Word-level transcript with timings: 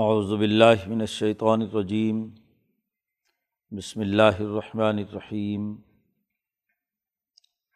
اعوذ 0.00 0.32
باللہ 0.40 0.82
من 0.88 1.00
الشیطان 1.00 1.62
الرجیم، 1.62 2.18
بسم 3.72 4.00
اللہ 4.00 4.40
الرحمن 4.40 4.98
الرحیم، 4.98 5.62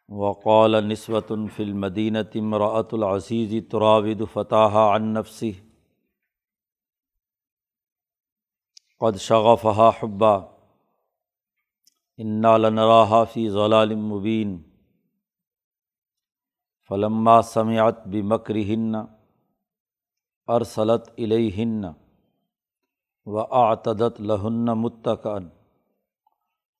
وقال 0.09 0.79
نسوة 0.87 1.37
فی 1.55 1.63
المدینة 1.63 2.41
امرأة 2.41 2.97
العزیز 2.97 3.55
تراود 3.71 4.21
فتح 4.33 4.77
عن 4.83 5.09
نفسه، 5.13 5.51
قد 9.01 9.17
شغفها 9.23 9.89
حبا، 9.97 10.35
انا 12.19 12.53
لنراها 12.57 13.23
فی 13.33 13.43
ضلال 13.57 13.95
مبین، 14.05 14.55
فلما 16.89 17.35
سمعت 17.49 18.07
بمکرہن 18.15 18.95
ارسلت 20.47 21.11
الیہن 21.17 21.83
و 23.27 23.39
آتدت 23.57 24.19
لہن 24.21 24.65
متقن 24.77 25.47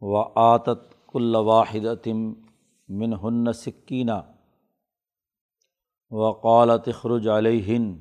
و 0.02 0.22
آتت 0.42 0.82
کل 1.08 1.36
واحدتم 1.46 2.24
من 2.90 3.14
ہن 3.14 3.52
سکینہ 3.56 4.20
و 6.12 6.32
قالت 6.42 6.90
خرج 6.96 7.28
علیہن 7.28 7.94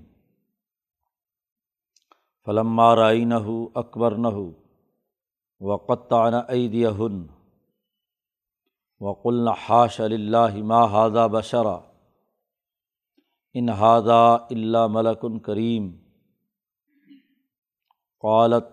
فلما 2.46 2.94
رائنہ 2.96 3.44
اکبر 3.74 4.16
نہ 4.16 4.34
و 5.60 5.76
قطعن 5.86 6.34
ایدیہن 6.48 7.22
وقلن 9.00 9.48
حاش 9.58 10.00
اللہ 10.00 10.56
ما 10.64 10.82
هذا 10.88 11.26
بشرا 11.28 11.78
ان 13.54 13.68
هذا 13.70 14.22
اللہ 14.50 14.86
ملک 14.90 15.24
کریم 15.44 15.90
قالت 18.22 18.64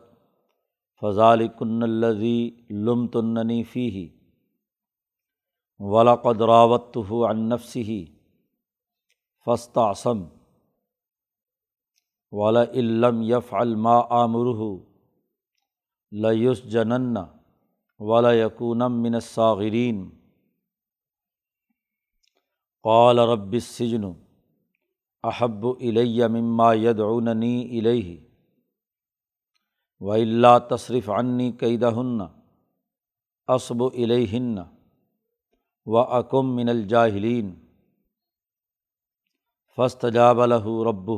فضال 1.01 1.47
کن 1.47 1.83
الزی 1.83 2.49
لم 2.69 3.07
تننی 3.07 3.63
فی 3.63 4.09
ولاقد 5.79 6.41
راوت 6.41 6.97
عن 7.29 7.49
نفسی 7.49 8.05
فستعصم 9.45 10.23
ولا 12.31 12.63
علم 12.63 13.21
یف 13.21 13.53
الما 13.53 13.99
آمرہ 14.09 14.77
لیس 16.11 16.63
جنن 16.63 17.17
ولا 17.99 18.33
یقونم 18.33 19.01
من 19.01 19.15
الصاغرین. 19.15 20.09
قال، 22.83 23.19
رب 23.19 23.51
السجن، 23.51 24.03
احب 25.23 25.67
الیہ 25.67 26.25
مما 26.25 26.73
یدعوننی 26.73 27.79
الیہ. 27.79 28.28
و 30.01 30.11
اللہ 30.11 30.57
تصرف 30.69 31.09
عنی 31.09 31.51
قیدہ 31.59 31.91
ہن 31.95 32.19
اسب 33.47 33.83
الہن 33.83 34.57
و 35.87 35.97
اکم 35.97 36.55
من 36.55 36.69
الجاہلین 36.69 37.53
فسط 39.77 40.05
جاب 40.13 40.41
الہ 40.41 40.65
رب 40.87 41.11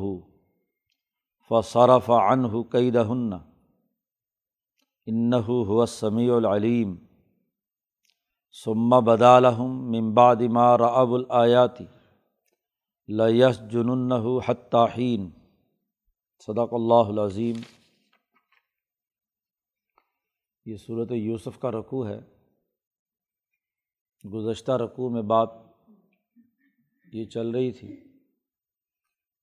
فصرف 1.51 2.09
عنہ 2.09 2.61
قیدہ 2.71 3.05
ہن 3.09 3.31
انہ 5.07 5.47
یہ 20.65 20.75
صورت 20.75 21.11
یوسف 21.11 21.59
کا 21.59 21.71
رقوع 21.71 22.07
ہے۔ 22.07 22.19
گزشتہ 24.23 24.71
رقوع 24.71 25.09
میں 25.09 25.21
بات 25.21 25.49
یہ 27.13 27.25
چل 27.25 27.49
رہی 27.49 27.71
تھی 27.71 28.19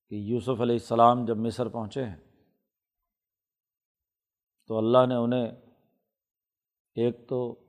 کہ 0.08 0.14
یوسف 0.14 0.60
علیہ 0.60 0.74
السلام 0.74 1.24
جب 1.24 1.36
مصر 1.36 1.68
پہنچے 1.68 2.04
ہیں 2.04 2.16
تو 4.66 4.78
اللہ 4.78 5.06
نے 5.08 5.14
انہیں 5.14 5.46
ایک 6.94 7.28
تو 7.28 7.64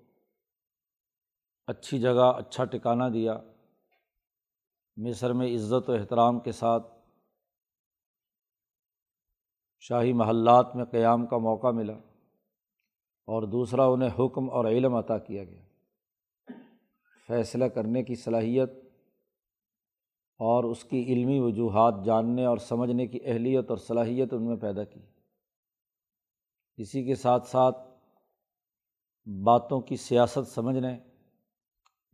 اچھی 1.67 1.99
جگہ 1.99 2.31
اچھا 2.37 2.65
ٹکانہ 2.65 3.03
دیا، 3.13 3.37
مصر 4.97 5.33
میں 5.33 5.55
عزت 5.55 5.89
و 5.89 5.93
احترام 5.93 6.39
کے 6.39 6.51
ساتھ 6.51 6.87
شاہی 9.79 10.13
محلات 10.13 10.75
میں 10.75 10.85
قیام 10.85 11.25
کا 11.27 11.37
موقع 11.37 11.67
ملا۔ 11.67 12.08
اور 13.29 13.43
دوسرا 13.43 13.85
انہیں 13.85 14.09
حکم 14.19 14.49
اور 14.49 14.65
علم 14.65 14.95
عطا 14.95 15.17
کیا 15.17 15.43
گیا۔ 15.43 15.61
فیصلہ 17.27 17.65
کرنے 17.65 18.03
کی 18.03 18.15
صلاحیت 18.15 18.69
اور 20.37 20.63
اس 20.63 20.83
کی 20.83 21.13
علمی 21.13 21.39
وجوہات 21.39 22.05
جاننے 22.05 22.45
اور 22.45 22.57
سمجھنے 22.57 23.07
کی 23.07 23.19
اہلیت 23.25 23.69
اور 23.69 23.77
صلاحیت 23.77 24.33
ان 24.33 24.45
میں 24.45 24.55
پیدا 24.55 24.83
کی۔ 24.83 24.99
اسی 26.77 27.03
کے 27.03 27.15
ساتھ 27.15 27.47
ساتھ 27.47 27.77
باتوں 29.45 29.81
کی 29.81 29.95
سیاست 29.95 30.47
سمجھنے، 30.47 30.99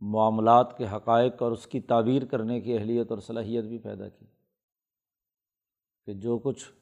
معاملات 0.00 0.78
کے 0.78 0.84
حقائق 0.92 1.42
اور 1.42 1.52
اس 1.52 1.66
کی 1.66 1.80
تعبیر 1.80 2.24
کرنے 2.24 2.60
کی 2.60 2.78
اہلیت 2.78 3.10
اور 3.10 3.18
صلاحیت 3.18 3.64
بھی 3.64 3.78
پیدا 3.78 4.08
کی۔ 4.08 4.26
کہ 6.06 6.14
جو 6.14 6.38
کچھ 6.38 6.72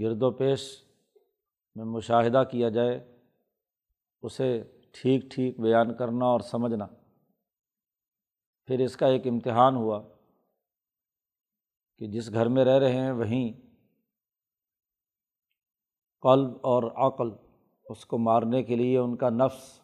گرد 0.00 0.22
و 0.22 0.30
پیش 0.30 0.84
میں 1.74 1.84
مشاہدہ 1.84 2.42
کیا 2.50 2.68
جائے 2.68 3.11
اسے 4.22 4.62
ٹھیک 4.92 5.22
ٹھیک 5.30 5.60
بیان 5.60 5.96
کرنا 5.96 6.24
اور 6.24 6.40
سمجھنا۔ 6.40 6.86
پھر 8.66 8.78
اس 8.78 8.96
کا 8.96 9.06
ایک 9.06 9.26
امتحان 9.26 9.74
ہوا 9.74 10.08
کہ 11.98 12.06
جس 12.06 12.32
گھر 12.32 12.48
میں 12.48 12.64
رہ 12.64 12.78
رہے 12.78 12.92
ہیں 12.92 13.12
وہیں 13.12 13.52
قلب 16.22 16.56
اور 16.56 16.82
عقل، 16.82 17.46
اس 17.84 18.06
کو 18.06 18.18
مارنے 18.18 18.62
کے 18.62 18.76
لیے 18.76 18.98
ان 18.98 19.16
کا 19.16 19.28
نفس، 19.28 19.80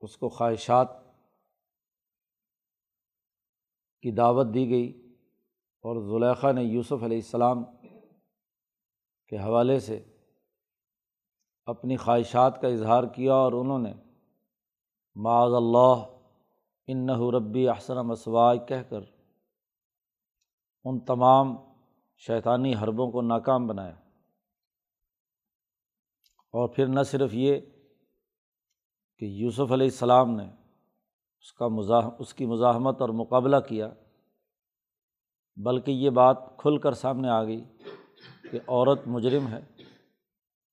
اس 0.00 0.16
کو 0.16 0.28
خواہشات 0.28 0.88
کی 4.02 4.10
دعوت 4.10 4.46
دی 4.54 4.68
گئی۔ 4.70 5.00
اور 5.84 5.96
زلیخا 6.00 6.52
نے 6.52 6.62
یوسف 6.62 7.02
علیہ 7.02 7.16
السلام 7.16 7.64
کے 9.28 9.36
حوالے 9.36 9.80
سے 9.80 10.13
اپنی 11.66 11.96
خواہشات 11.96 12.60
کا 12.60 12.68
اظہار 12.68 13.04
کیا 13.04 13.34
اور 13.34 13.52
انہوں 13.52 13.78
نے 13.78 13.92
معاذ 15.14 15.54
اللہ 15.54 16.04
ان 16.86 17.08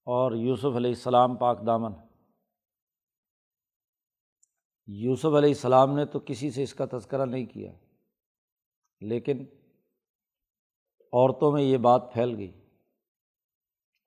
اور 0.06 0.31
یوسف 0.31 0.41
علیہ 0.41 0.50
یوسف 0.50 0.78
علیہ 0.78 0.89
السلام 0.89 1.35
پاک 1.35 1.66
دامن۔ 1.67 1.91
یوسف 4.88 5.25
علیہ 5.25 5.50
السلام 5.50 5.95
نے 5.95 6.06
تو 6.06 6.19
کسی 6.25 6.51
سے 6.51 6.63
اس 6.63 6.73
کا 6.73 6.85
تذکرہ 6.91 7.25
نہیں 7.25 7.45
کیا، 7.45 7.72
لیکن 9.01 9.45
عورتوں 11.13 11.51
میں 11.51 11.63
یہ 11.63 11.78
بات 11.78 12.13
پھیل 12.13 12.35
گئی۔ 12.35 12.51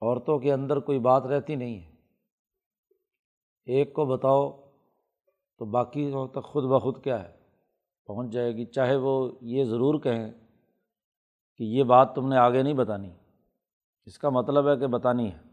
عورتوں 0.03 0.38
کے 0.38 0.53
اندر 0.53 0.77
کوئی 0.77 0.98
بات 0.98 1.22
رہتی 1.22 1.54
نہیں 1.54 1.80
ہے۔ 1.80 1.95
ایک 3.66 3.92
کو 3.92 4.04
بتاؤ 4.04 4.51
تو 5.59 5.65
باقی 5.65 6.13
تک 6.33 6.45
خود 6.45 6.65
بخود 6.65 7.04
کیا 7.04 7.22
ہے؟ 7.24 7.34
پہنچ 8.07 8.33
جائے 8.33 8.53
گی، 8.53 8.65
چاہے 8.65 8.97
وہ 8.97 9.39
یہ 9.41 9.65
ضرور 9.65 10.01
کہیں 10.01 10.33
کہ 11.57 11.65
یہ 11.65 11.84
بات 11.84 12.15
تم 12.15 12.28
نے 12.28 12.36
آگے 12.36 12.63
نہیں 12.63 12.74
بتانی۔ 12.74 13.10
اس 14.04 14.18
کا 14.18 14.30
مطلب 14.30 14.68
ہے 14.68 14.77
کہ 14.77 14.86
بتانی 14.86 15.33
ہے۔ 15.33 15.43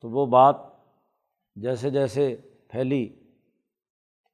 تو 0.00 0.10
وہ 0.10 0.26
بات 0.26 0.56
جیسے 1.56 1.90
جیسے 1.90 2.36
پھیلی، 2.68 3.30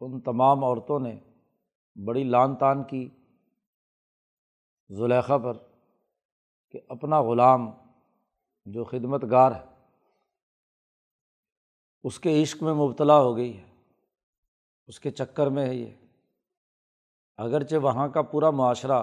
ان 0.00 0.20
تمام 0.20 0.64
عورتوں 0.64 0.99
نے 1.00 1.20
بڑی 2.05 2.25
لان 2.25 2.56
تان 2.56 2.84
کی 2.84 3.08
زلیخا 4.88 5.38
پر 5.38 5.56
کہ 6.70 6.81
اپنا 6.88 7.22
غلام 7.22 7.70
جو 8.64 8.84
خدمت 8.84 9.25
گار 9.31 9.52
ہے، 9.52 9.64
اس 12.05 12.20
کے 12.20 12.43
عشق 12.43 12.62
میں 12.62 12.75
مبتلا 12.75 13.20
ہو 13.20 13.37
گئی 13.37 13.56
ہے، 13.58 13.64
اس 14.87 15.00
کے 15.00 15.10
چکر 15.10 15.46
میں 15.46 15.67
ہے 15.67 15.75
یہ۔ 15.75 15.94
اگرچہ 17.37 17.76
وہاں 17.76 18.08
کا 18.08 18.22
پورا 18.22 18.50
معاشرہ 18.50 19.02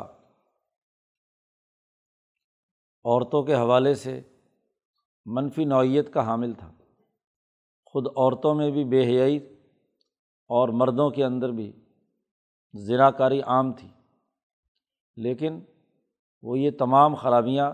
عورتوں 3.06 3.44
کے 3.44 3.56
حوالے 3.56 3.96
سے 3.96 4.22
منفی 5.26 5.66
نوعیت 5.66 6.14
کا 6.14 6.26
حامل 6.26 6.54
تھا۔ 6.54 6.72
خود 7.86 8.08
عورتوں 8.08 8.56
میں 8.56 8.72
بھی 8.72 8.84
بے 8.84 9.06
حیائی 9.06 9.38
اور 10.48 10.70
مردوں 10.70 11.10
کے 11.10 11.26
اندر 11.26 11.50
بھی 11.52 11.72
زنا 12.74 13.12
کاری 13.12 13.42
عام 13.42 13.74
تھی۔ 13.74 13.90
لیکن 15.16 15.60
وہ 16.42 16.60
یہ 16.60 16.72
تمام 16.80 17.16
خرابیاں 17.16 17.74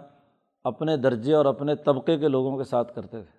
اپنے 0.63 0.97
درجے 0.97 1.33
اور 1.33 1.45
اپنے 1.45 1.75
طبقے 1.75 2.17
کے 2.17 2.27
لوگوں 2.27 2.57
کے 2.57 2.63
ساتھ 2.63 2.95
کرتے 2.95 3.23
تھے۔ 3.23 3.37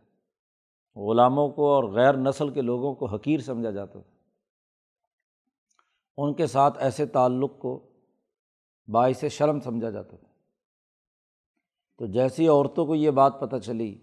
غلاموں 0.97 1.49
کو 1.49 1.75
اور 1.75 1.85
غیر 1.85 2.17
نسل 2.17 2.51
کے 2.51 2.61
لوگوں 2.61 2.95
کو 2.95 3.07
حقیر 3.07 3.41
سمجھا 3.41 3.71
جاتا 3.71 4.01
تھا۔ 4.01 4.15
ان 6.17 6.35
کے 6.35 6.47
ساتھ 6.47 6.79
ایسے 6.79 7.07
تعلق 7.07 7.59
کو 7.59 7.89
باعث 8.89 9.25
شرم 9.25 9.61
سمجھا 9.61 9.91
جاتا 9.91 10.17
تھا۔ 10.17 10.28
تو 11.99 12.07
جیسی 12.07 12.49
عورتوں 12.49 12.87
کو 12.87 12.95
یہ 12.95 13.11
بات 13.11 13.41
پتہ 13.41 13.57
چلی 13.57 13.99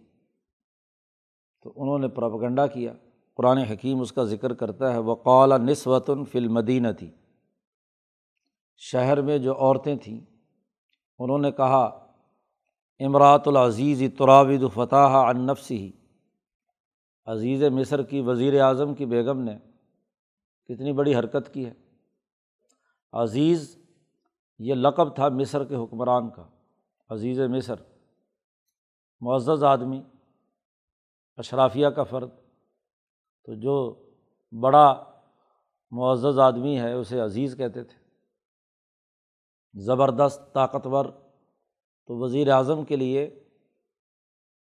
تو 1.63 1.73
انہوں 1.75 1.99
نے 1.99 2.07
پراپگنڈا 2.07 2.67
کیا۔ 2.67 2.93
قرآن 3.35 3.57
حکیم 3.57 4.01
اس 4.01 4.11
کا 4.11 4.23
ذکر 4.23 4.53
کرتا 4.53 4.93
ہے، 4.93 4.97
وقال 4.97 5.53
نسوتاً 5.65 6.23
فلمدینہ 6.23 6.87
تھی 6.99 7.11
شہر 8.77 9.21
میں 9.21 9.37
جو 9.37 9.55
عورتیں 9.55 9.95
تھیں، 9.95 10.19
انہوں 11.19 11.37
نے 11.37 11.51
کہا 11.51 11.83
امراۃ 12.99 13.39
العزیز 13.45 14.03
تراود 14.17 14.73
فتح 14.73 14.95
انفسی 14.95 15.77
ہی 15.77 15.91
عزیز 17.25 17.63
مصر 17.63 18.03
کی 18.03 18.21
وزیر 18.21 18.61
اعظم 18.61 18.93
کی 18.93 19.05
بیگم 19.05 19.41
نے 19.41 19.57
کتنی 20.65 20.91
بڑی 20.91 21.15
حرکت 21.15 21.53
کی 21.53 21.65
ہے۔ 21.65 21.73
عزیز، 23.11 23.77
یہ 24.59 24.73
لقب 24.73 25.15
تھا 25.15 25.29
مصر 25.29 25.63
کے 25.63 25.75
حکمران 25.75 26.29
کا۔ 26.29 26.45
عزیز 27.09 27.39
مصر، 27.39 27.75
معزز 29.19 29.63
آدمی، 29.63 30.03
اشرافیہ 31.37 31.87
کا 31.87 32.03
فرد، 32.03 32.29
تو 33.43 33.53
جو 33.53 34.03
بڑا 34.59 35.03
معزز 35.91 36.39
آدمی 36.39 36.79
ہے، 36.79 36.93
اسے 36.93 37.19
عزیز 37.19 37.57
کہتے 37.57 37.83
تھے۔ 37.83 37.97
زبردست، 39.83 40.53
طاقتور، 40.53 41.05
تو 42.07 42.17
وزیر 42.17 42.51
اعظم 42.51 42.85
کے 42.85 42.95
لیے 42.95 43.23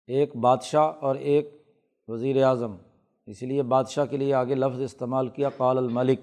ایک 0.07 0.35
بادشاہ 0.35 0.91
اور 1.01 1.15
ایک 1.15 1.63
وزیر 2.07 2.43
اعظم۔ 2.43 2.75
اس 3.25 3.43
لیے 3.43 3.63
بادشاہ 3.63 4.05
کے 4.05 4.17
لیے 4.17 4.33
آگے 4.33 4.55
لفظ 4.55 4.81
استعمال 4.81 5.27
کیا، 5.27 5.49
قال 5.49 5.77
الملک۔ 5.77 6.19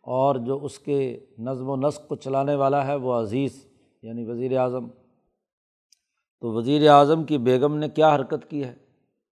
اور 0.00 0.36
جو 0.36 0.64
اس 0.64 0.78
کے 0.78 1.26
نظم 1.38 1.68
و 1.68 1.76
نسق 1.76 2.08
کو 2.08 2.16
چلانے 2.16 2.54
والا 2.54 2.86
ہے، 2.86 2.94
وہ 2.94 3.14
عزیز۔ 3.14 3.69
یعنی 4.02 4.30
وزیر 4.30 4.58
اعظم۔ 4.58 4.88
تو 6.40 6.52
وزیر 6.52 6.90
اعظم 6.90 7.24
کی 7.24 7.38
بیگم 7.38 7.76
نے 7.76 7.88
کیا 7.88 8.14
حرکت 8.14 8.50
کی 8.50 8.64
ہے 8.64 8.74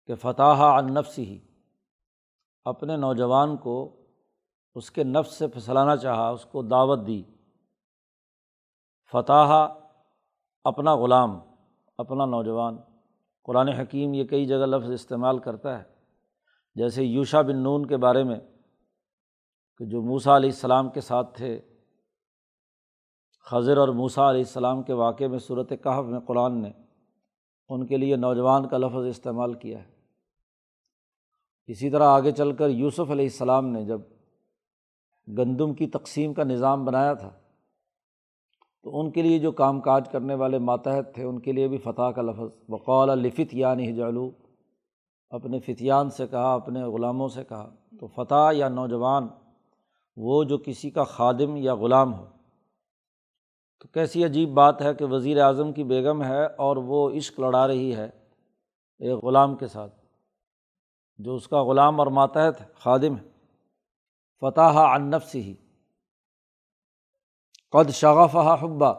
کہ 0.07 0.15
فتح 0.15 0.81
نفس 0.81 1.19
ہی 1.19 1.39
اپنے 2.65 2.97
نوجوان 2.97 3.57
کو 3.57 4.07
اس 4.75 4.91
کے 4.91 5.05
نفس 5.05 5.33
سے 5.33 5.49
پھسلانا 5.49 5.97
چاہا، 5.97 6.29
اس 6.29 6.45
کو 6.45 6.63
دعوت 6.63 7.07
دی۔ 7.07 7.23
فتح 9.13 9.67
اپنا 10.65 10.97
غلام، 10.97 11.41
اپنا 11.99 12.27
نوجوان۔ 12.27 12.77
قرآن 13.45 13.69
حکیم 13.69 14.15
یہ 14.15 14.25
کئی 14.25 14.47
جگہ 14.47 14.57
لفظ 14.57 14.91
استعمال 14.91 15.39
کرتا 15.39 15.79
ہے۔ 15.79 15.85
جیسے 16.75 17.05
یوشا 17.05 17.43
بن 17.43 17.57
نون 17.57 17.87
کے 17.87 17.97
بارے 17.97 18.25
میں 18.25 18.41
کہ 19.79 19.85
جو 19.85 20.03
موسا 20.03 20.37
علیہ 20.37 20.51
السلام 20.51 20.91
کے 20.91 21.01
ساتھ 21.01 21.37
تھے۔ 21.37 21.75
خضر 23.51 23.77
اور 23.77 23.89
موسا 23.89 24.31
علیہ 24.31 24.41
السلام 24.41 24.83
کے 24.83 24.93
واقعے 24.93 25.29
میں 25.29 25.39
صورت 25.39 25.69
کہف 25.69 26.05
میں 26.05 26.21
قرآن 26.21 26.63
نے 26.63 26.71
ان 27.69 27.87
کے 27.87 27.97
لیے 27.97 28.17
نوجوان 28.17 28.69
کا 28.69 28.79
لفظ 28.79 29.07
استعمال 29.07 29.55
کیا 29.55 29.79
ہے۔ 29.79 29.91
اسی 31.67 31.91
طرح 31.91 32.05
آگے 32.05 32.33
چل 32.33 32.53
کر 32.53 32.69
یوسف 32.69 33.11
علیہ 33.11 33.25
السلام 33.25 33.67
نے 33.67 33.85
جب 33.85 34.01
گندم 35.29 35.75
کی 35.75 35.87
تقسیم 35.87 36.35
کا 36.35 36.45
نظام 36.45 36.85
بنایا 36.85 37.15
تھا، 37.15 37.31
تو 38.83 39.01
ان 39.01 39.11
کے 39.11 39.23
لیے 39.23 39.39
جو 39.39 39.53
کام 39.53 39.81
کاج 39.81 40.09
کرنے 40.09 40.35
والے 40.35 40.59
ماتحت 40.59 41.15
تھے، 41.15 41.25
ان 41.25 41.41
کے 41.41 41.53
لیے 41.53 41.69
بھی 41.69 41.79
فتح 41.79 42.11
کا 42.11 42.23
لفظ۔ 42.23 42.57
بقول 42.69 43.09
لفت 43.09 43.55
یعنی 43.55 43.91
ہجالو 43.91 44.31
اپنے 45.31 45.61
فتیان 45.61 46.11
سے 46.11 46.27
کہا، 46.27 46.55
اپنے 46.55 46.83
غلاموں 46.83 47.29
سے 47.29 47.45
کہا۔ 47.45 47.75
تو 48.01 48.07
فتح 48.07 48.51
یا 48.53 48.69
نوجوان، 48.69 49.29
وہ 50.17 50.45
جو 50.45 50.59
کسی 50.59 50.91
کا 50.91 51.05
خادم 51.05 51.57
یا 51.57 51.75
غلام 51.75 52.15
ہو 52.15 52.27
تو 53.78 53.88
کیسی 53.88 54.25
عجیب 54.25 54.49
بات 54.49 54.82
ہے 54.82 54.94
کہ 54.94 55.05
وزیر 55.05 55.40
اعظم 55.40 55.73
کی 55.73 55.84
بیگم 55.84 56.25
ہے 56.25 56.46
اور 56.46 56.76
وہ 56.76 57.11
عشق 57.11 57.40
لڑا 57.40 57.67
رہی 57.67 57.96
ہے 57.96 58.05
ایک 58.99 59.25
غلام 59.25 59.56
کے 59.56 59.67
ساتھ، 59.67 59.94
جو 61.19 61.34
اس 61.34 61.49
کا 61.49 61.64
غلام 61.64 62.00
اور 62.00 62.06
ماتحت 62.06 62.75
خادم 62.75 63.19
ہے۔ 63.19 63.28
فتح 64.40 64.78
انف 64.94 65.34
ہی 65.34 65.55
قد 67.70 67.90
شغف 67.90 68.37
حبا۔ 68.37 68.93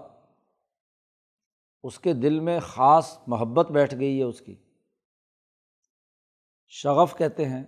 اس 1.84 2.00
کے 2.00 2.14
دل 2.14 2.40
میں 2.40 2.60
خاص 2.60 3.18
محبت 3.28 3.72
بیٹھ 3.72 3.96
گئی 3.96 4.18
ہے 4.18 4.24
اس 4.24 4.42
کی۔ 4.42 4.56
شغف 6.68 7.18
کہتے 7.18 7.46
ہیں، 7.46 7.64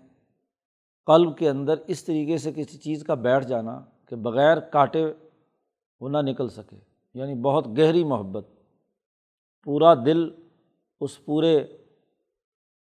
قلب 1.06 1.38
کے 1.38 1.50
اندر 1.50 1.74
اس 1.88 2.04
طریقے 2.04 2.38
سے 2.38 2.52
کسی 2.52 2.78
چیز 2.78 3.04
کا 3.04 3.14
بیٹھ 3.14 3.46
جانا 3.46 3.82
کہ 4.06 4.16
بغیر 4.16 4.60
کاٹے 4.60 5.06
وہ 6.00 6.10
نہ 6.10 6.18
نکل 6.22 6.50
سکے۔ 6.50 6.89
یعنی 7.14 7.36
بہت 7.36 7.68
گہری 7.78 8.04
محبت، 8.04 8.48
پورا 9.64 9.94
دل 9.94 10.30
اس 11.00 11.26
پورے 11.26 11.60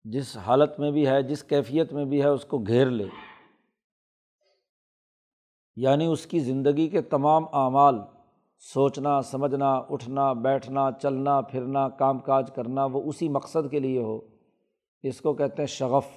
جس 0.03 0.37
حالت 0.37 0.79
میں 0.79 0.91
بھی 0.91 1.07
ہے، 1.07 1.23
جس 1.23 1.43
کیفیت 1.43 1.93
میں 1.93 2.05
بھی 2.05 2.21
ہے، 2.21 2.27
اس 2.27 2.45
کو 2.45 2.57
گھیر 2.57 2.85
لے۔ 2.85 3.05
یعنی 5.75 6.05
اس 6.05 6.25
کی 6.25 6.39
زندگی 6.39 6.87
کے 6.87 7.01
تمام 7.01 7.45
اعمال، 7.53 7.95
سوچنا، 8.59 9.21
سمجھنا، 9.21 9.73
اٹھنا، 9.73 10.33
بیٹھنا، 10.33 10.89
چلنا، 11.01 11.41
پھرنا، 11.41 11.89
کام 11.89 12.19
کاج 12.19 12.51
کرنا، 12.55 12.85
وہ 12.85 13.01
اسی 13.03 13.29
مقصد 13.29 13.71
کے 13.71 13.79
لیے 13.79 14.01
ہو۔ 14.01 14.19
اس 15.03 15.21
کو 15.21 15.33
کہتے 15.33 15.61
ہیں 15.61 15.67
شغف۔ 15.67 16.07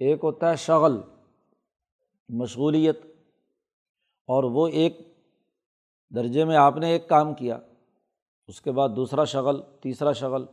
ایک 0.00 0.20
ہوتا 0.22 0.50
ہے 0.50 0.56
شغل، 0.56 1.00
مشغولیت، 2.28 3.00
اور 4.26 4.44
وہ 4.44 4.68
ایک 4.68 5.13
درجے 6.14 6.44
میں 6.44 6.56
آپ 6.56 6.76
نے 6.76 6.90
ایک 6.90 7.08
کام 7.08 7.34
کیا، 7.34 7.58
اس 8.48 8.60
کے 8.60 8.72
بعد 8.72 8.88
دوسرا 8.96 9.24
شغل، 9.24 9.60
تیسرا 9.80 10.12
شغل۔ 10.12 10.44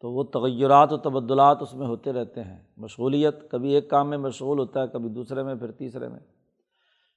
تو 0.00 0.12
وہ 0.12 0.24
تغیرات 0.24 0.92
و 0.92 0.96
تبدلات 0.96 1.62
اس 1.62 1.74
میں 1.74 1.86
ہوتے 1.86 2.12
رہتے 2.12 2.42
ہیں۔ 2.42 2.62
مشغولیت 2.76 3.50
کبھی 3.50 3.74
ایک 3.74 3.90
کام 3.90 4.10
میں 4.10 4.18
مشغول 4.18 4.58
ہوتا 4.58 4.82
ہے، 4.82 4.88
کبھی 4.88 5.08
دوسرے 5.08 5.42
میں، 5.42 5.54
پھر 5.54 5.70
تیسرے 5.70 6.08
میں۔ 6.08 6.20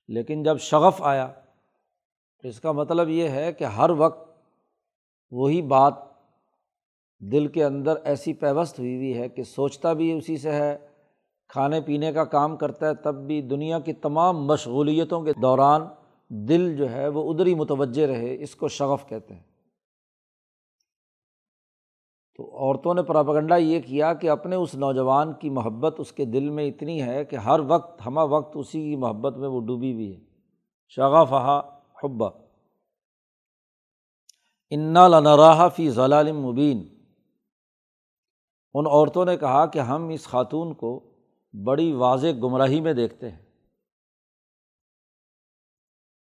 لیکن 0.07 0.43
جب 0.43 0.57
شغف 0.57 1.01
آیا 1.01 1.27
تو 2.41 2.47
اس 2.47 2.59
کا 2.59 2.71
مطلب 2.71 3.09
یہ 3.09 3.29
ہے 3.29 3.53
کہ 3.53 3.63
ہر 3.63 3.89
وقت 3.89 4.29
وہی 5.31 5.61
بات 5.61 5.93
دل 7.19 7.47
کے 7.47 7.63
اندر 7.63 7.95
ایسی 8.03 8.33
پیوست 8.33 8.79
ہوئی 8.79 8.95
ہوئی 8.95 9.17
ہے 9.17 9.29
کہ 9.29 9.43
سوچتا 9.43 9.93
بھی 9.93 10.11
اسی 10.11 10.37
سے 10.37 10.51
ہے، 10.51 10.77
کھانے 11.47 11.81
پینے 11.81 12.13
کا 12.13 12.23
کام 12.23 12.57
کرتا 12.57 12.87
ہے، 12.87 12.95
تب 12.95 13.15
بھی 13.15 13.41
دنیا 13.41 13.79
کی 13.79 13.93
تمام 13.93 14.45
مشغولیتوں 14.45 15.21
کے 15.21 15.33
دوران 15.41 15.81
دل 16.29 16.77
جو 16.77 16.89
ہے 16.89 17.07
وہ 17.07 17.33
ادھر 17.33 17.45
ہی 17.45 17.55
متوجہ 17.55 18.05
رہے، 18.05 18.43
اس 18.43 18.55
کو 18.55 18.67
شغف 18.67 19.09
کہتے 19.09 19.33
ہیں۔ 19.33 19.43
تو 22.35 22.57
عورتوں 22.57 22.93
نے 22.93 23.03
پراپگنڈا 23.03 23.55
یہ 23.55 23.79
کیا 23.79 24.13
کہ 24.13 24.29
اپنے 24.29 24.55
اس 24.55 24.75
نوجوان 24.75 25.33
کی 25.33 25.49
محبت 25.49 25.95
اس 25.97 26.11
کے 26.11 26.25
دل 26.25 26.49
میں 26.49 26.67
اتنی 26.67 27.01
ہے 27.01 27.25
کہ 27.25 27.35
ہر 27.35 27.59
وقت، 27.67 28.01
ہمہ 28.05 28.19
وقت 28.19 28.51
اسی 28.55 28.89
کی 28.89 28.95
محبت 28.95 29.37
میں 29.37 29.47
وہ 29.47 29.61
ڈوبی 29.61 29.93
ہوئی 29.93 30.15
ہے۔ 30.15 30.19
شغفہ 30.89 31.61
حبا 32.03 32.27
انا 34.69 35.07
لنراہ 35.07 35.69
فی 35.69 35.89
ضلال 35.89 36.31
مبین 36.31 36.87
ان 38.73 38.85
عورتوں 38.87 39.25
نے 39.25 39.37
کہا 39.37 39.65
کہ 39.65 39.79
ہم 39.79 40.09
اس 40.09 40.27
خاتون 40.27 40.73
کو 40.73 41.13
بڑی 41.63 41.91
واضح 41.91 42.27
گمراہی 42.43 42.81
میں 42.81 42.93
دیکھتے 42.93 43.29
ہیں۔ 43.31 43.46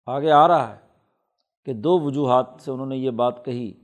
آگے 0.07 0.31
آ 0.31 0.49
رہا 0.49 0.77
ہے 0.77 0.81
کہ 1.65 1.73
دو 1.73 1.99
وجوہات 1.99 2.47
سے 2.61 2.71
انہوں 2.71 2.87
نے 2.87 2.97
یہ 2.97 3.11
بات 3.11 3.45
کہی۔ 3.45 3.75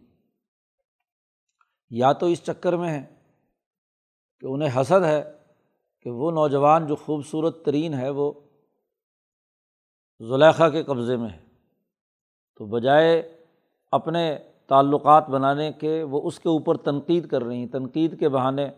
یا 1.90 2.12
تو 2.12 2.26
اس 2.26 2.42
چکر 2.42 2.76
میں 2.76 3.00
ہے 3.00 3.14
کہ 4.40 4.46
انہیں 4.46 4.80
حسد 4.80 5.04
ہے 5.04 5.32
کہ 6.00 6.10
وہ 6.10 6.30
نوجوان 6.30 6.86
جو 6.86 6.96
خوبصورت 6.96 7.64
ترین 7.64 7.94
ہے 7.94 8.10
وہ 8.10 8.32
زلیخا 10.20 10.68
کے 10.68 10.82
قبضے 10.82 11.16
میں 11.16 11.28
ہے۔ 11.28 11.44
تو 12.56 12.66
بجائے 12.66 13.44
اپنے 13.90 14.38
تعلقات 14.66 15.28
بنانے 15.28 15.72
کے 15.72 16.02
وہ 16.02 16.20
اس 16.24 16.40
کے 16.40 16.48
اوپر 16.48 16.76
تنقید 16.76 17.28
کر 17.28 17.42
رہی 17.42 17.56
ہیں۔ 17.56 17.66
تنقید 17.66 18.18
کے 18.18 18.28
بہانے 18.28 18.68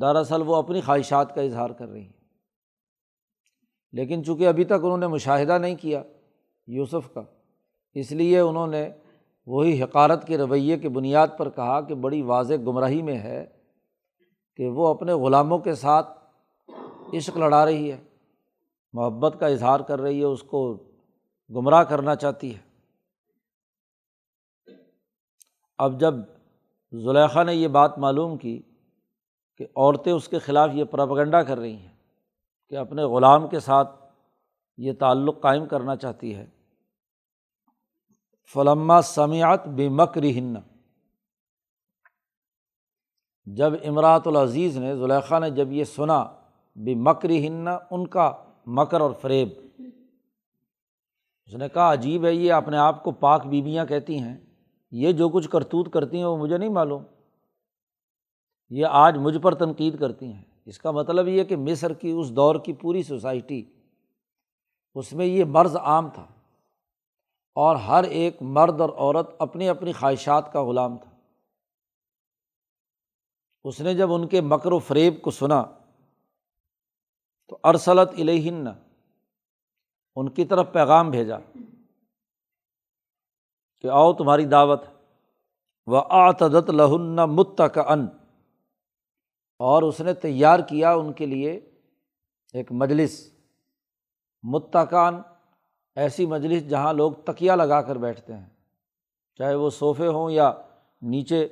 دراصل 0.00 0.42
وہ 0.46 0.56
اپنی 0.56 0.80
خواہشات 0.80 1.34
کا 1.34 1.40
اظہار 1.40 1.70
کر 1.70 1.88
رہی 1.88 2.04
ہیں۔ 2.04 2.12
لیکن 3.92 4.24
چونکہ 4.24 4.48
ابھی 4.48 4.64
تک 4.64 4.72
انہوں 4.72 4.98
نے 4.98 5.06
مشاہدہ 5.06 5.58
نہیں 5.58 5.74
کیا 5.74 6.02
یوسف 6.66 7.14
کا۔ 7.14 7.22
اس 7.94 8.12
لیے 8.12 8.40
انہوں 8.40 8.66
نے 8.66 8.90
وہی 9.46 9.82
حقارت 9.82 10.26
کے 10.26 10.38
رویے 10.38 10.78
کی 10.78 10.88
بنیاد 10.88 11.28
پر 11.38 11.50
کہا 11.50 11.80
کہ 11.80 11.94
بڑی 11.94 12.22
واضح 12.22 12.54
گمراہی 12.54 13.02
میں 13.02 13.18
ہے 13.18 13.46
کہ 14.56 14.68
وہ 14.68 14.88
اپنے 14.88 15.12
غلاموں 15.12 15.58
کے 15.58 15.74
ساتھ 15.74 16.18
عشق 17.14 17.36
لڑا 17.36 17.64
رہی 17.64 17.92
ہے، 17.92 18.04
محبت 18.92 19.36
کا 19.40 19.46
اظہار 19.46 19.80
کر 19.80 20.00
رہی 20.00 20.18
ہے، 20.18 20.24
اس 20.24 20.42
کو 20.42 20.74
گمراہ 21.50 21.82
کرنا 21.82 22.14
چاہتی 22.14 22.54
ہے۔ 22.56 22.60
اب 25.78 26.00
جب 26.00 26.14
زلیخا 26.92 27.42
نے 27.42 27.54
یہ 27.54 27.68
بات 27.68 27.98
معلوم 27.98 28.36
کی 28.36 28.62
کہ 29.56 29.66
عورتیں 29.76 30.12
اس 30.12 30.28
کے 30.28 30.38
خلاف 30.38 30.70
یہ 30.72 30.84
پراپگنڈا 30.84 31.42
کر 31.42 31.58
رہی 31.58 31.76
ہیں 31.76 31.96
کہ 32.68 32.76
اپنے 32.76 33.02
غلام 33.02 33.48
کے 33.48 33.60
ساتھ 33.60 33.90
یہ 34.76 34.92
تعلق 34.92 35.42
قائم 35.42 35.66
کرنا 35.66 35.96
چاہتی 35.96 36.34
ہے 36.34 36.46
فلما 38.52 39.02
سمیات 39.02 39.68
بے 39.68 39.88
مکری 39.88 40.38
ہن 40.38 40.54
جب 43.46 43.72
امراۃ 43.84 44.20
العزیز 44.24 44.78
نے 44.78 44.96
زلیخا 44.96 45.38
نے 45.38 45.50
جب 45.50 45.72
یہ 45.72 45.84
سنا 45.84 46.24
بے 46.76 46.94
مکری 46.94 47.48
ہن 47.48 47.68
ان 47.90 48.06
کا 48.06 48.32
مکر 48.66 49.00
اور 49.00 49.10
فریب۔ 49.20 49.48
اس 51.44 51.54
نے 51.54 51.68
کہا، 51.68 51.92
عجیب 51.92 52.24
ہے، 52.24 52.32
یہ 52.32 52.52
اپنے 52.52 52.76
آپ 52.76 53.04
کو 53.04 53.12
پاک 53.12 53.46
بیویاں 53.46 53.86
کہتی 53.86 54.18
ہیں۔ 54.18 54.36
یہ 54.90 55.12
جو 55.12 55.28
کچھ 55.28 55.50
کرتوت 55.50 55.92
کرتی 55.92 56.16
ہیں، 56.16 56.24
وہ 56.24 56.36
مجھے 56.36 56.58
نہیں 56.58 56.68
معلوم۔ 56.68 57.02
یہ 58.70 58.86
آج 58.86 59.16
مجھ 59.16 59.38
پر 59.38 59.54
تنقید 59.54 60.00
کرتی 60.00 60.32
ہیں۔ 60.32 60.44
اس 60.64 60.78
کا 60.78 60.90
مطلب 60.90 61.28
یہ 61.28 61.44
کہ 61.44 61.56
مصر 61.56 61.92
کی، 61.92 62.10
اس 62.10 62.36
دور 62.36 62.54
کی 62.64 62.72
پوری 62.72 63.02
سوسائٹی، 63.02 63.64
اس 64.94 65.12
میں 65.12 65.26
یہ 65.26 65.44
مرض 65.44 65.76
عام 65.76 66.08
تھا۔ 66.08 66.26
اور 67.56 67.76
ہر 67.76 68.04
ایک 68.04 68.36
مرد 68.40 68.80
اور 68.80 68.88
عورت 68.88 69.30
اپنی 69.38 69.68
اپنی 69.68 69.92
خواہشات 69.92 70.52
کا 70.52 70.64
غلام 70.64 70.98
تھا۔ 70.98 71.10
اس 73.64 73.80
نے 73.80 73.94
جب 73.94 74.12
ان 74.12 74.26
کے 74.28 74.40
مکر 74.40 74.72
و 74.72 74.78
فریب 74.78 75.22
کو 75.22 75.30
سنا، 75.30 75.64
تو 77.48 77.58
ارسلت 77.64 78.08
الہن 78.18 78.68
ان 80.16 80.28
کی 80.28 80.44
طرف 80.44 80.72
پیغام 80.72 81.10
بھیجا 81.10 81.38
کہ 83.80 83.88
آؤ 83.88 84.12
تمہاری 84.12 84.44
دعوت۔ 84.44 84.82
و 85.86 85.96
آتدت 85.96 86.70
لہن 86.70 87.16
متک 87.16 87.78
ان 87.78 88.06
اور 89.58 89.82
اس 89.82 90.00
نے 90.00 90.14
تیار 90.14 90.60
کیا 90.60 90.94
ان 90.94 91.12
کے 91.12 91.26
لیے 91.26 91.52
ایک 92.52 92.72
مجلس 92.72 93.34
متکان 94.42 95.22
ایسی 95.96 96.26
مجلس 96.26 96.68
جہاں 96.68 96.92
لوگ 96.92 97.12
تکیا 97.12 97.54
لگا 97.54 97.82
کر 97.82 97.96
بیٹھتے 97.96 98.32
ہیں۔ 98.32 98.46
چاہے 99.38 99.54
وہ 99.54 99.70
صوفے 99.70 100.06
ہوں 100.06 100.30
یا 100.30 100.52
نیچے، 101.02 101.48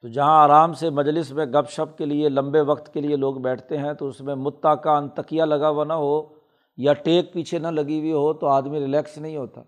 تو 0.00 0.08
جہاں 0.08 0.44
آرام 0.44 0.72
سے 0.72 0.90
مجلس 0.90 1.32
میں 1.32 1.46
گپ 1.46 1.70
شپ 1.70 1.98
کے 1.98 2.04
لیے، 2.04 2.28
لمبے 2.28 2.60
وقت 2.60 2.94
کے 2.94 3.00
لیے 3.00 3.16
لوگ 3.16 3.34
بیٹھتے 3.34 3.78
ہیں، 3.78 3.92
تو 3.92 4.08
اس 4.08 4.20
میں 4.20 4.34
متکان 4.34 5.08
تکیا 5.08 5.44
لگا 5.44 5.68
ہوا 5.68 5.84
نہ 5.84 5.92
ہو 5.92 6.22
یا 6.76 6.92
ٹیک 6.92 7.32
پیچھے 7.32 7.58
نہ 7.58 7.68
لگی 7.68 7.98
ہوئی 7.98 8.12
ہو، 8.12 8.32
تو 8.32 8.46
آدمی 8.46 8.80
ریلیکس 8.80 9.18
نہیں 9.18 9.36
ہوتا۔ 9.36 9.62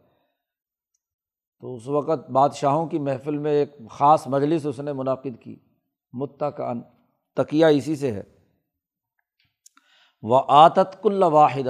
تو 1.60 1.74
اس 1.74 1.88
وقت 1.88 2.30
بادشاہوں 2.30 2.86
کی 2.86 2.98
محفل 2.98 3.38
میں 3.38 3.52
ایک 3.52 3.76
خاص 3.90 4.26
مجلس 4.26 4.66
اس 4.66 4.80
نے 4.80 4.92
منعقد 4.92 5.40
کی۔ 5.40 5.56
متکان 6.12 6.80
تکیا 7.36 7.66
اسی 7.66 7.96
سے 7.96 8.12
ہے۔ 8.12 8.22
وہ 10.22 10.42
آتت 10.48 11.02
کل 11.02 11.22
واحد 11.22 11.68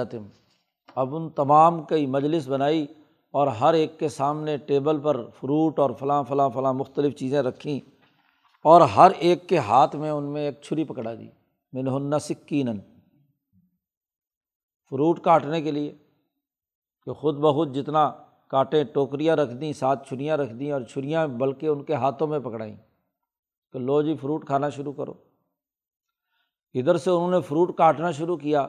اب 0.95 1.15
ان 1.15 1.29
تمام 1.29 1.83
کئی 1.83 2.05
مجلس 2.05 2.47
بنائی 2.47 2.87
اور 3.31 3.47
ہر 3.47 3.73
ایک 3.73 3.99
کے 3.99 4.09
سامنے 4.09 4.57
ٹیبل 4.57 4.99
پر 4.99 5.29
فروٹ 5.29 5.79
اور 5.79 5.91
فلاں 5.99 6.23
فلاں 6.23 6.49
فلاں 6.49 6.73
مختلف 6.73 7.15
چیزیں 7.15 7.41
رکھیں 7.41 7.79
اور 8.63 8.81
ہر 8.81 9.11
ایک 9.19 9.49
کے 9.49 9.57
ہاتھ 9.57 9.95
میں 9.95 10.11
ان 10.11 10.23
میں 10.23 10.45
ایک 10.45 10.61
چھری 10.61 10.83
پکڑا 10.83 11.13
جی، 11.13 11.27
دی 11.27 11.29
میں 11.73 11.83
نے 11.83 12.19
سکین 12.19 12.79
فروٹ 14.91 15.19
کاٹنے 15.19 15.61
کے 15.61 15.71
لیے 15.71 15.91
کہ 17.05 17.13
خود 17.13 17.37
بخود 17.39 17.75
جتنا 17.75 18.11
کاٹیں، 18.47 18.83
ٹوکریاں 18.83 19.35
رکھ 19.35 19.53
دیں، 19.53 19.73
سات 19.73 20.07
چھریاں 20.07 20.37
رکھ 20.37 20.53
دیں 20.53 20.71
اور 20.71 20.81
چھریاں 20.81 21.27
بلکہ 21.27 21.67
ان 21.67 21.83
کے 21.83 21.93
ہاتھوں 21.93 22.27
میں 22.27 22.39
پکڑائیں 22.39 22.75
کہ 23.73 23.79
لو 23.79 24.01
جی 24.01 24.15
فروٹ 24.21 24.45
کھانا 24.47 24.69
شروع 24.69 24.93
کرو۔ 24.93 25.13
ادھر 26.73 26.97
سے 26.97 27.09
انہوں 27.11 27.31
نے 27.31 27.41
فروٹ 27.41 27.77
کاٹنا 27.77 28.11
شروع 28.11 28.37
کیا 28.37 28.67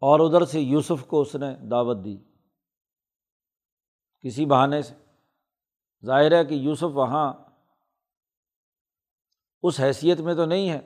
اور 0.00 0.20
ادھر 0.20 0.44
سے 0.44 0.60
یوسف 0.60 1.06
کو 1.06 1.20
اس 1.20 1.34
نے 1.34 1.56
دعوت 1.70 2.04
دی۔ 2.04 2.18
کسی 4.20 4.46
بہانے 4.46 4.82
سے۔ 4.82 4.94
ظاہر 6.06 6.32
ہے 6.32 6.44
کہ 6.44 6.54
یوسف 6.54 6.84
وہاں 6.84 7.32
اس 9.62 9.80
حیثیت 9.80 10.20
میں 10.20 10.34
تو 10.34 10.44
نہیں 10.44 10.70
ہے 10.70 10.80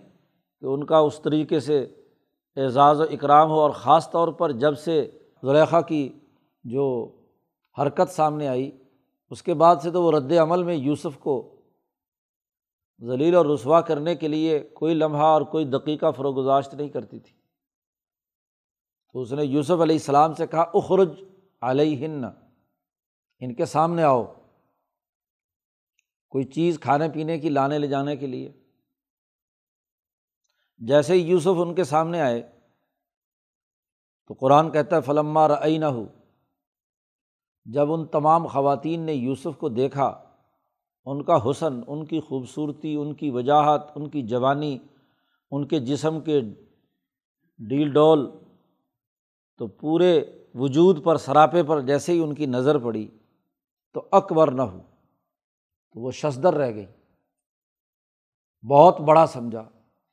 کہ 0.61 0.66
ان 0.66 0.87
کا 0.87 0.99
اس 0.99 1.21
طریقے 1.25 1.61
سے 1.61 1.83
اعزاز 2.56 3.00
و 3.00 3.02
اکرام 3.02 3.50
ہو 3.50 3.61
اور 3.61 3.71
خاص 3.71 4.11
طور 4.11 4.28
پر 4.28 4.52
جب 4.52 4.78
سے 4.78 5.18
زلیخا 5.42 5.80
کی 5.80 6.18
جو 6.64 7.16
حرکت 7.78 8.11
سامنے 8.11 8.49
آئی، 8.49 8.85
اس 9.30 9.42
کے 9.42 9.54
بعد 9.54 9.76
سے 9.83 9.90
تو 9.90 10.02
وہ 10.02 10.12
رد 10.12 10.33
عمل 10.33 10.62
میں 10.62 10.75
یوسف 10.75 11.18
کو 11.18 11.62
ذلیل 13.02 13.35
اور 13.35 13.47
رسوا 13.47 13.80
کرنے 13.80 14.14
کے 14.14 14.28
لیے 14.28 14.61
کوئی 14.61 14.94
لمحہ 14.94 15.23
اور 15.23 15.42
کوئی 15.42 15.64
دقیقہ 15.64 16.11
فروغ 16.11 16.59
نہیں 16.73 16.88
کرتی 16.88 17.18
تھی۔ 17.18 17.43
تو 19.14 19.23
اس 19.23 19.33
نے 19.33 19.44
یوسف 19.44 19.71
علیہ 19.71 19.94
السلام 19.94 20.35
سے 20.35 20.47
کہا، 20.47 20.64
اخرج 20.75 21.25
علیہ 21.62 22.06
ان 23.38 23.54
کے 23.54 23.64
سامنے 23.64 24.02
آؤ۔ 24.02 24.25
کوئی 26.28 26.44
چیز 26.44 26.80
کھانے 26.80 27.09
پینے 27.09 27.38
کی، 27.38 27.49
لانے 27.49 27.78
لے 27.78 27.87
جانے 27.87 28.16
کے 28.16 28.26
لیے۔ 28.26 28.52
جیسے 30.78 31.14
ہی 31.14 31.18
یوسف 31.18 31.49
ان 31.56 31.75
کے 31.75 31.85
سامنے 31.85 32.21
آئے، 32.21 32.42
تو 34.26 34.35
قرآن 34.35 34.71
کہتا 34.71 34.97
ہے، 34.97 35.00
فلما 35.00 35.49
رعی 35.49 35.78
نہ 35.78 35.85
ہو 35.85 36.06
جب 37.64 37.92
ان 37.92 38.06
تمام 38.06 38.47
خواتین 38.47 39.00
نے 39.00 39.12
یوسف 39.12 39.59
کو 39.59 39.68
دیکھا، 39.68 40.25
ان 41.04 41.25
کا 41.25 41.50
حسن، 41.50 41.80
ان 41.87 42.06
کی 42.06 42.21
خوبصورتی، 42.21 42.94
ان 42.94 43.14
کی 43.14 43.30
وجاہت، 43.30 43.83
ان 43.94 44.11
کی 44.11 44.23
جوانی، 44.23 44.78
ان 45.50 45.68
کے 45.68 45.80
جسم 45.80 46.21
کے 46.21 46.40
ڈیل 47.59 47.92
ڈول 47.92 48.43
تو 49.58 49.66
پورے 49.66 50.25
وجود 50.54 51.04
پر، 51.04 51.16
سراپے 51.16 51.62
پر 51.62 51.80
جیسے 51.80 52.12
ہی 52.12 52.20
ان 52.20 52.34
کی 52.34 52.46
نظر 52.46 52.78
پڑی 52.78 53.08
تو 53.92 54.08
اکبر 54.12 54.50
نہ 54.50 54.62
ہو، 54.62 54.80
تو 55.92 56.00
وہ 56.00 56.11
ششدر 56.11 56.54
رہ 56.54 56.75
گئی۔ 56.75 56.87
بہت 58.68 59.00
بڑا 59.00 59.26
سمجھا 59.26 59.62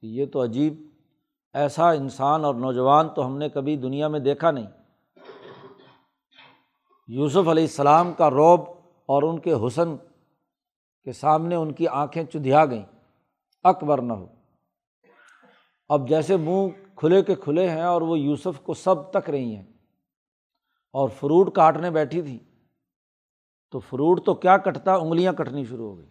کہ 0.02 0.06
یہ 0.06 0.26
تو 0.26 0.44
عجیب، 0.44 0.74
ایسا 1.54 1.92
انسان 1.92 2.46
اور 2.46 2.56
نوجوان 2.56 3.10
تو 3.10 3.26
ہم 3.26 3.38
نے 3.38 3.50
کبھی 3.50 3.78
دنیا 3.78 4.08
میں 4.08 4.20
دیکھا 4.20 4.52
نہیں۔ 4.52 4.68
یوسف 7.08 7.48
علیہ 7.48 7.64
السلام 7.64 8.14
کا 8.14 8.30
روب 8.30 8.62
اور 9.06 9.24
ان 9.24 9.40
کے 9.40 9.54
حسن 9.68 9.98
کے 11.04 11.12
سامنے 11.12 11.56
ان 11.56 11.74
کی 11.74 11.88
آنکھیں 11.88 12.24
چدھیا 12.24 12.66
گئیں۔ 12.66 12.86
اکبر 13.64 14.02
نہ 14.02 14.14
ہو۔ 14.14 14.28
اب 15.90 16.10
جیسے 16.10 16.38
منہ 16.38 16.81
کھلے 17.02 17.22
کے 17.22 17.36
کھلے 17.36 17.70
ہیں 17.70 17.82
اور 17.82 18.02
وہ 18.02 18.20
یوسف 18.20 18.62
کو 18.64 18.74
سب 18.74 19.12
تک 19.12 19.30
رہی 19.30 19.56
ہیں۔ 19.56 19.64
اور 20.94 21.10
فروٹ 21.10 21.56
کاٹنے 21.56 21.92
بیٹھی 21.92 22.22
تھی۔ 22.22 22.40
تو 23.72 23.80
فروٹ 23.80 24.26
تو 24.26 24.34
کیا 24.34 24.58
کٹتا، 24.58 24.96
انگلیاں 24.96 25.34
کٹنی 25.34 25.66
شروع 25.66 25.90
ہو 25.90 26.00
گئی۔ 26.00 26.10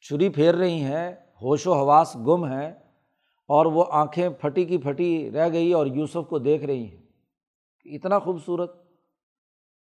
چھری 0.00 0.28
پھیر 0.28 0.54
رہی 0.54 0.84
ہیں، 0.84 1.12
ہوش 1.12 1.66
و 1.66 1.72
حواس 1.72 2.16
گم 2.16 2.44
ہیں 2.44 2.72
اور 3.48 3.66
وہ 3.66 3.84
آنکھیں 3.90 4.28
پھٹی 4.28 4.64
کی 4.64 4.78
پھٹی 4.78 5.30
رہ 5.30 5.52
گئی 5.52 5.72
اور 5.72 5.86
یوسف 5.86 6.28
کو 6.28 6.38
دیکھ 6.38 6.64
رہی 6.64 6.90
ہیں۔ 6.90 7.02
اتنا 7.84 8.18
خوبصورت، 8.18 8.76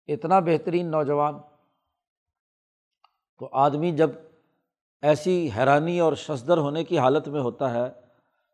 اتنا 0.07 0.39
بہترین 0.39 0.87
نوجوان۔ 0.87 1.35
تو 3.39 3.49
آدمی 3.53 3.91
جب 3.93 4.11
ایسی 5.03 5.51
حیرانی 5.57 6.01
اور 6.01 6.13
ششدر 6.13 6.59
ہونے 6.59 6.85
کی 6.85 6.99
حالت 6.99 7.29
میں 7.29 7.41
ہوتا 7.41 7.75
ہے 7.75 8.04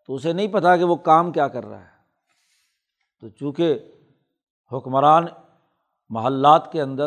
تو 0.07 0.15
اسے 0.15 0.33
نہیں 0.33 0.49
پتہ 0.49 0.77
کہ 0.79 0.85
وہ 0.85 0.97
کام 0.97 1.33
کیا 1.33 1.49
کر 1.49 1.67
رہا 1.67 1.81
ہے۔ 1.81 1.91
تو 3.21 3.29
چونکہ 3.29 3.79
حکمران 4.73 5.27
محلات 6.09 6.73
کے 6.73 6.83
اندر 6.83 7.07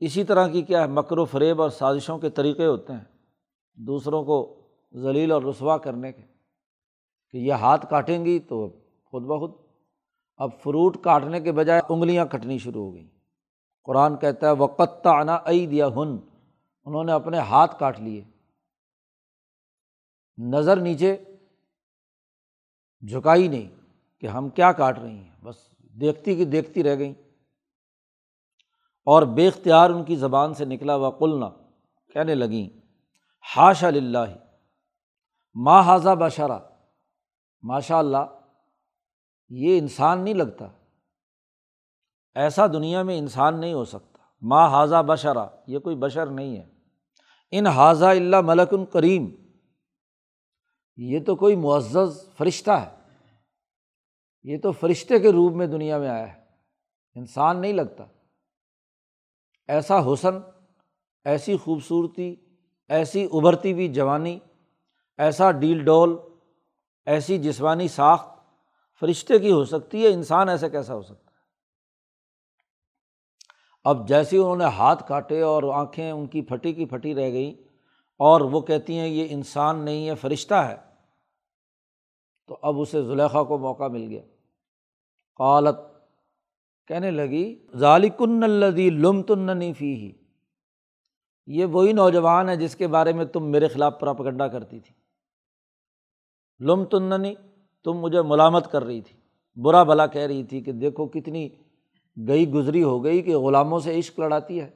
اسی 0.00 0.24
طرح 0.24 0.48
کی 0.48 0.62
کیا 0.62 0.80
ہے، 0.80 0.86
مکر 0.86 1.18
و 1.18 1.24
فریب 1.24 1.62
اور 1.62 1.70
سازشوں 1.70 2.18
کے 2.18 2.30
طریقے 2.30 2.66
ہوتے 2.66 2.92
ہیں 2.92 3.04
دوسروں 3.74 4.24
کو 4.24 4.60
ذلیل 4.94 5.32
اور 5.32 5.42
رسوا 5.42 5.78
کرنے 5.78 6.12
کے، 6.12 6.22
کہ 7.30 7.36
یہ 7.36 7.52
ہاتھ 7.52 7.86
کاٹیں 7.90 8.24
گی 8.24 8.38
تو 8.38 8.68
خود 9.04 9.22
بخود۔ 9.22 9.52
اب 10.36 10.50
فروٹ 10.62 10.96
کاٹنے 11.02 11.40
کے 11.40 11.52
بجائے 11.52 11.82
انگلیاں 11.88 12.26
کٹنی 12.26 12.58
شروع 12.58 12.84
ہو 12.84 12.94
گئیں۔ 12.94 13.08
قرآن 13.84 14.16
کہتا 14.16 14.46
ہے 14.46 14.52
وقت 14.52 15.06
آنا 15.06 15.34
ائی 15.34 15.66
دیا 15.66 15.86
ہن 15.86 16.16
انہوں 16.84 17.04
نے 17.04 17.12
اپنے 17.12 17.38
ہاتھ 17.38 17.78
کاٹ 17.78 18.00
لیے۔ 18.00 18.24
نظر 20.38 20.76
نیچے 20.76 21.16
جھکائی 23.00 23.48
نہیں 23.48 23.68
کہ 24.20 24.26
ہم 24.26 24.48
کیا 24.48 24.72
کاٹ 24.72 24.98
رہی 24.98 25.16
ہیں، 25.16 25.44
بس 25.44 25.56
دیکھتی 25.80 26.36
کہ 26.36 26.44
دیکھتی 26.44 26.82
رہ 26.82 26.98
گئیں۔ 26.98 27.14
اور 29.04 29.22
بے 29.22 29.48
اختیار 29.48 29.90
ان 29.90 30.04
کی 30.04 30.16
زبان 30.16 30.54
سے 30.54 30.64
نکلا 30.64 30.96
و 30.96 31.10
قلنا 31.10 31.48
کہنے 32.12 32.34
لگیں 32.34 32.80
ہاش 33.56 33.84
اللہ 33.84 34.36
ماں 35.54 35.82
حاضہ 35.82 36.14
بشرا۔ 36.14 36.58
ماشاء 37.62 37.98
اللہ، 37.98 38.40
یہ 39.48 39.78
انسان 39.78 40.24
نہیں 40.24 40.34
لگتا۔ 40.34 40.68
ایسا 42.34 42.66
دنیا 42.66 43.02
میں 43.02 43.18
انسان 43.18 43.60
نہیں 43.60 43.74
ہو 43.74 43.84
سکتا۔ 43.84 44.18
ماں 44.42 44.68
حاضہ 44.68 45.02
بشرا، 45.02 45.46
یہ 45.66 45.78
کوئی 45.78 45.96
بشر 45.96 46.26
نہیں 46.26 46.56
ہے۔ 46.56 46.68
ان 47.50 47.66
حاضہ 47.66 48.04
اللہ 48.04 48.40
ملک 48.40 48.92
کریم۔ 48.92 49.45
یہ 50.96 51.20
تو 51.26 51.36
کوئی 51.36 51.56
معزز 51.56 52.28
فرشتہ 52.36 52.70
ہے۔ 52.70 52.96
یہ 54.42 54.58
تو 54.62 54.72
فرشتے 54.72 55.18
کے 55.18 55.32
روپ 55.32 55.52
میں 55.52 55.66
دنیا 55.66 55.98
میں 55.98 56.08
آیا 56.08 56.32
ہے۔ 56.32 56.40
انسان 57.14 57.60
نہیں 57.60 57.72
لگتا۔ 57.72 58.04
ایسا 59.68 60.12
حسن، 60.12 60.34
ایسی 61.24 61.56
خوبصورتی، 61.56 62.36
ایسی 62.88 63.28
ابھرتی 63.32 63.72
ہوئی 63.72 63.88
جوانی، 63.88 64.38
ایسا 65.18 65.50
ڈیل 65.50 65.84
ڈول، 65.84 66.16
ایسی 67.06 67.38
جسمانی 67.38 67.88
ساخت 67.88 68.28
فرشتے 69.00 69.38
کی 69.38 69.52
ہو 69.52 69.64
سکتی 69.64 70.02
ہے۔ 70.02 70.08
انسان 70.08 70.48
ایسے 70.48 70.70
کیسا 70.70 70.94
ہو 70.94 71.02
سکتا 71.02 71.30
ہے؟ 71.30 71.36
اب 73.84 74.08
جیسے 74.08 74.36
انہوں 74.36 74.56
نے 74.56 74.64
ہاتھ 74.64 75.08
کاٹے 75.08 75.40
اور 75.40 75.62
آنکھیں 75.74 76.10
ان 76.10 76.26
کی 76.26 76.42
پھٹی 76.42 76.72
کی 76.72 76.86
پھٹی 76.86 77.14
رہ 77.14 77.30
گئیں 77.30 77.54
اور 78.18 78.40
وہ 78.40 78.60
کہتی 78.60 78.98
ہیں، 78.98 79.08
یہ 79.08 79.26
انسان 79.30 79.84
نہیں 79.84 80.08
ہے، 80.08 80.14
فرشتہ 80.14 80.54
ہے۔ 80.54 80.85
تو 82.46 82.58
اب 82.62 82.80
اسے 82.80 83.02
زلیخا 83.02 83.42
کو 83.42 83.58
موقع 83.58 83.88
مل 83.88 84.08
گیا۔ 84.08 84.22
قالت، 85.36 85.76
کہنے 86.88 87.10
لگی 87.10 87.66
ظالکن 87.76 88.44
الدی 88.44 88.90
لم 88.90 89.22
تننی 89.22 89.72
فی 89.72 89.94
ہی 89.94 90.12
یہ 91.46 91.64
وہی 91.64 91.92
نوجوان 91.92 92.48
ہے 92.48 92.56
جس 92.56 92.76
کے 92.76 92.86
بارے 92.86 93.12
میں 93.12 93.24
تم 93.24 93.50
میرے 93.50 93.68
خلاف 93.68 94.00
پراپگنڈا 94.00 94.48
کرتی 94.48 94.80
تھی۔ 94.80 94.94
لم 96.60 96.84
تننی 96.84 97.34
تم 97.84 97.92
مجھے 97.92 98.22
ملامت 98.22 98.72
کر 98.72 98.84
رہی 98.84 99.00
تھی۔ 99.00 99.20
برا 99.62 99.82
بھلا 99.82 100.06
کہہ 100.06 100.22
رہی 100.22 100.44
تھی 100.44 100.60
کہ 100.60 100.72
دیکھو 100.72 101.06
کتنی 101.06 101.48
گئی 102.28 102.50
گزری 102.50 102.82
ہو 102.82 103.04
گئی 103.04 103.22
کہ 103.22 103.36
غلاموں 103.36 103.78
سے 103.78 103.98
عشق 103.98 104.18
لڑاتی 104.18 104.60
ہے۔ 104.60 104.70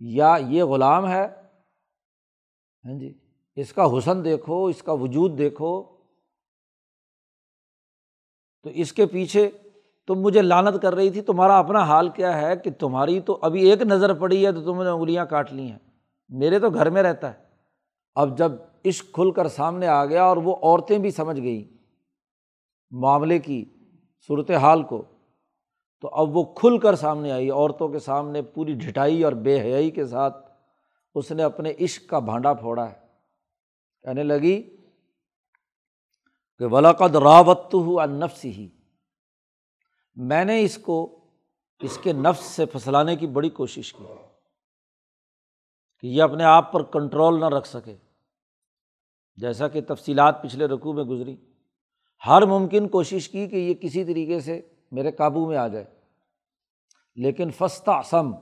یا 0.00 0.36
یہ 0.48 0.64
غلام 0.64 1.08
ہے؟ 1.08 1.26
ہاں 2.84 2.98
جی 2.98 3.14
اس 3.56 3.72
کا 3.72 3.98
حسن 3.98 4.24
دیکھو، 4.24 4.66
اس 4.66 4.82
کا 4.82 4.92
وجود 4.92 5.38
دیکھو۔ 5.38 5.93
تو 8.64 8.70
اس 8.70 8.92
کے 8.92 9.06
پیچھے 9.06 9.50
تم 10.06 10.14
مجھے 10.14 10.42
لانت 10.42 10.82
کر 10.82 10.94
رہی 10.94 11.10
تھی، 11.10 11.20
تمہارا 11.20 11.58
اپنا 11.58 11.78
حال 11.78 12.08
کیا 12.08 12.40
ہے 12.40 12.56
کہ 12.56 12.70
تمہاری 12.70 13.20
تو 13.20 13.38
ابھی 13.42 13.70
ایک 13.70 13.82
نظر 13.82 14.14
پڑی 14.14 14.46
ہے 14.46 14.52
تو 14.52 14.62
تم 14.62 14.82
نے 14.82 14.88
انگلیاں 14.88 15.26
کاٹ 15.26 15.52
لی 15.52 15.70
ہیں۔ 15.70 15.78
میرے 16.28 16.58
تو 16.58 16.70
گھر 16.70 16.90
میں 16.90 17.02
رہتا 17.02 17.34
ہے۔ 17.34 17.38
اب 18.14 18.38
جب 18.38 18.52
عشق 18.84 19.14
کھل 19.14 19.30
کر 19.30 19.48
سامنے 19.48 19.86
آ 19.86 20.04
گیا 20.04 20.24
اور 20.24 20.36
وہ 20.36 20.56
عورتیں 20.56 20.98
بھی 20.98 21.10
سمجھ 21.10 21.40
گئیں 21.40 21.76
معاملے 22.90 23.38
کی 23.38 23.64
صورت 24.28 24.50
حال 24.50 24.82
کو، 24.82 25.02
تو 26.00 26.08
اب 26.12 26.36
وہ 26.36 26.44
کھل 26.44 26.78
کر 26.78 26.94
سامنے 26.94 27.32
آئی، 27.32 27.50
عورتوں 27.50 27.88
کے 27.88 27.98
سامنے 27.98 28.42
پوری 28.42 28.74
ڈھٹائی 28.74 29.24
اور 29.24 29.32
بے 29.32 29.60
حیائی 29.60 29.90
کے 29.90 30.06
ساتھ 30.06 30.50
اس 31.14 31.32
نے 31.32 31.42
اپنے 31.42 31.72
عشق 31.80 32.10
کا 32.10 32.18
بھانڈا 32.18 32.54
پھوڑا 32.54 32.88
ہے۔ 32.88 33.04
کہنے 34.02 34.22
لگی 34.22 34.76
کہ 36.58 36.64
ولاقد 36.66 37.16
راوت 37.16 37.74
ہو 37.74 38.04
نفس 38.04 38.44
ہی 38.44 38.68
میں 40.14 40.44
نے 40.44 40.62
اس 40.62 40.78
کو، 40.78 41.24
اس 41.80 41.98
کے 42.02 42.12
نفس 42.12 42.44
سے 42.44 42.66
پھسلانے 42.66 43.16
کی 43.16 43.26
بڑی 43.26 43.50
کوشش 43.50 43.92
کی 43.92 44.04
کہ 46.00 46.06
یہ 46.06 46.22
اپنے 46.22 46.44
آپ 46.44 46.72
پر 46.72 46.82
کنٹرول 46.82 47.40
نہ 47.40 47.44
رکھ 47.44 47.68
سکے۔ 47.68 47.96
جیسا 49.36 49.68
کہ 49.68 49.80
تفصیلات 49.88 50.42
پچھلے 50.42 50.66
رقوع 50.66 50.92
میں 50.92 51.04
گزری۔ 51.04 51.36
ہر 52.26 52.42
ممکن 52.42 52.88
کوشش 52.88 53.28
کی 53.28 53.46
کہ 53.46 53.56
یہ 53.56 53.74
کسی 53.74 54.04
طریقے 54.04 54.40
سے 54.40 54.74
میرے 54.92 55.10
قابو 55.10 55.48
میں 55.48 55.56
آ 55.56 55.68
جائے۔ 55.68 55.84
لیکن 57.14 57.50
فستا 57.50 58.02
سم 58.02 58.32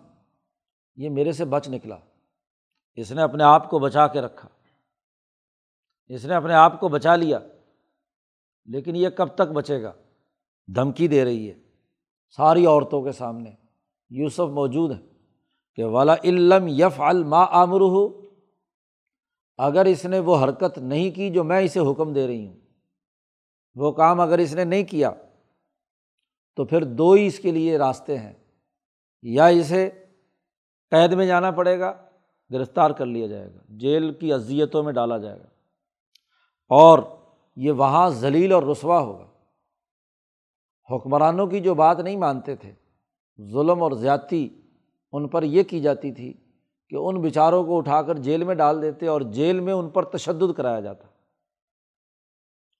یہ 0.96 1.10
میرے 1.10 1.32
سے 1.32 1.44
بچ 1.44 1.68
نکلا۔ 1.68 1.96
اس 2.94 3.12
نے 3.12 3.22
اپنے 3.22 3.44
آپ 3.44 3.70
کو 3.70 3.78
بچا 3.78 4.06
کے 4.06 4.20
رکھا۔ 4.20 4.48
اس 6.06 6.24
نے 6.24 6.34
اپنے 6.34 6.54
آپ 6.54 6.80
کو 6.80 6.88
بچا 6.88 7.16
لیا۔ 7.16 7.38
لیکن 8.64 8.96
یہ 8.96 9.08
کب 9.08 9.26
تک 9.26 9.52
بچے 9.52 9.82
گا؟ 9.82 9.92
دھمکی 10.66 11.08
دے 11.08 11.24
رہی 11.24 11.50
ہے۔ 11.50 11.54
ساری 12.36 12.66
عورتوں 12.66 13.02
کے 13.02 13.12
سامنے۔ 13.12 13.50
یوسف 14.10 14.40
موجود 14.40 14.92
ہے 14.92 15.06
کہ 15.74 15.84
والا 15.84 16.14
علم 16.24 16.66
یف 16.68 17.00
الما 17.00 17.44
عامر 17.44 17.80
ہو 17.80 18.22
اگر 19.56 19.84
اس 19.84 20.04
نے 20.04 20.18
وہ 20.18 20.44
حرکت 20.44 20.78
نہیں 20.78 21.10
کی 21.10 21.30
جو 21.30 21.44
میں 21.44 21.60
اسے 21.60 21.80
حکم 21.80 22.12
دے 22.12 22.26
رہی 22.26 22.46
ہوں، 22.46 22.56
وہ 23.74 23.92
کام 23.92 24.20
اگر 24.20 24.38
اس 24.38 24.54
نے 24.54 24.64
نہیں 24.64 24.84
کیا، 24.84 25.10
تو 26.56 26.64
پھر 26.64 26.84
دو 26.84 27.12
ہی 27.12 27.26
اس 27.26 27.38
کے 27.38 27.50
لیے 27.50 27.78
راستے 27.78 28.18
ہیں۔ 28.18 28.32
یا 29.22 29.46
اسے 29.46 29.90
قید 30.90 31.12
میں 31.12 31.26
جانا 31.26 31.50
پڑے 31.50 31.78
گا، 31.78 32.02
گرفتار 32.52 32.90
کر 32.90 33.06
لیا 33.06 33.26
جائے 33.26 33.54
گا، 33.54 33.60
جیل 33.68 34.12
کی 34.12 34.32
اذیتوں 34.32 34.82
میں 34.82 34.92
ڈالا 34.92 35.18
جائے 35.18 35.38
گا۔ 35.38 35.46
اور 36.68 36.98
یہ 37.56 37.72
وہاں 37.72 38.10
ذلیل 38.10 38.52
اور 38.52 38.62
رسوا 38.62 39.00
ہوگا۔ 39.00 39.26
حکمرانوں 40.90 41.46
کی 41.46 41.60
جو 41.60 41.74
بات 41.74 41.98
نہیں 41.98 42.16
مانتے 42.16 42.56
تھے، 42.56 42.72
ظلم 43.52 43.82
اور 43.82 43.92
زیادتی 43.92 44.60
ان 45.12 45.28
پر 45.28 45.42
یہ 45.42 45.62
کی 45.62 45.80
جاتی 45.80 46.12
تھی 46.12 46.32
کہ 46.88 46.96
ان 46.96 47.20
بیچاروں 47.20 47.64
کو 47.64 47.78
اٹھا 47.78 48.02
کر 48.02 48.18
جیل 48.18 48.44
میں 48.44 48.54
ڈال 48.54 48.82
دیتے 48.82 49.06
اور 49.06 49.20
جیل 49.20 49.60
میں 49.60 49.72
ان 49.72 49.90
پر 49.90 50.04
تشدد 50.04 50.54
کرایا 50.56 50.80
جاتا۔ 50.80 51.06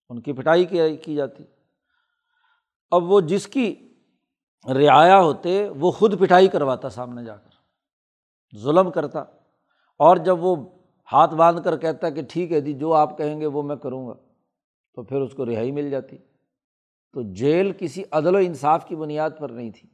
ان 0.09 0.21
کی 0.21 0.33
پٹائی 0.33 0.97
کی 0.97 1.15
جاتی۔ 1.15 1.45
اب 2.91 3.13
وہ 3.13 3.21
جس 3.21 3.47
کی 3.47 3.95
رعایا 4.67 5.21
ہوتے، 5.21 5.69
وہ 5.69 5.91
خود 5.91 6.21
پٹائی 6.21 6.49
کرواتا 6.49 6.89
سامنے 6.89 7.25
جا 7.25 7.37
کر۔ 7.37 7.51
ظلم 8.59 8.91
کرتا 8.91 9.21
اور 9.99 10.17
جب 10.17 10.45
وہ 10.45 10.57
ہاتھ 11.13 11.35
باندھ 11.35 11.61
کر 11.65 11.77
کہتا 11.77 12.11
کہ 12.11 12.23
ٹھیک 12.29 12.53
ہے 12.53 12.61
جی 12.61 12.73
جو 12.73 12.93
آپ 12.93 13.19
کہیں 13.19 13.41
گے 13.41 13.47
وہ 13.47 13.63
میں 13.63 13.77
کروں 13.77 14.09
گا۔ 14.09 14.32
تو 14.95 15.03
پھر 15.03 15.21
اس 15.21 15.35
کو 15.35 15.47
رہائی 15.47 15.73
مل 15.73 15.91
جاتی۔ 15.91 16.19
تو 17.13 17.33
جیل 17.33 17.73
کسی 17.79 18.03
عدل 18.11 18.35
و 18.35 18.39
انصاف 18.39 18.89
کی 18.89 18.97
بنیاد 18.97 19.31
پر 19.39 19.49
نہیں 19.49 19.71
تھی۔ 19.71 19.89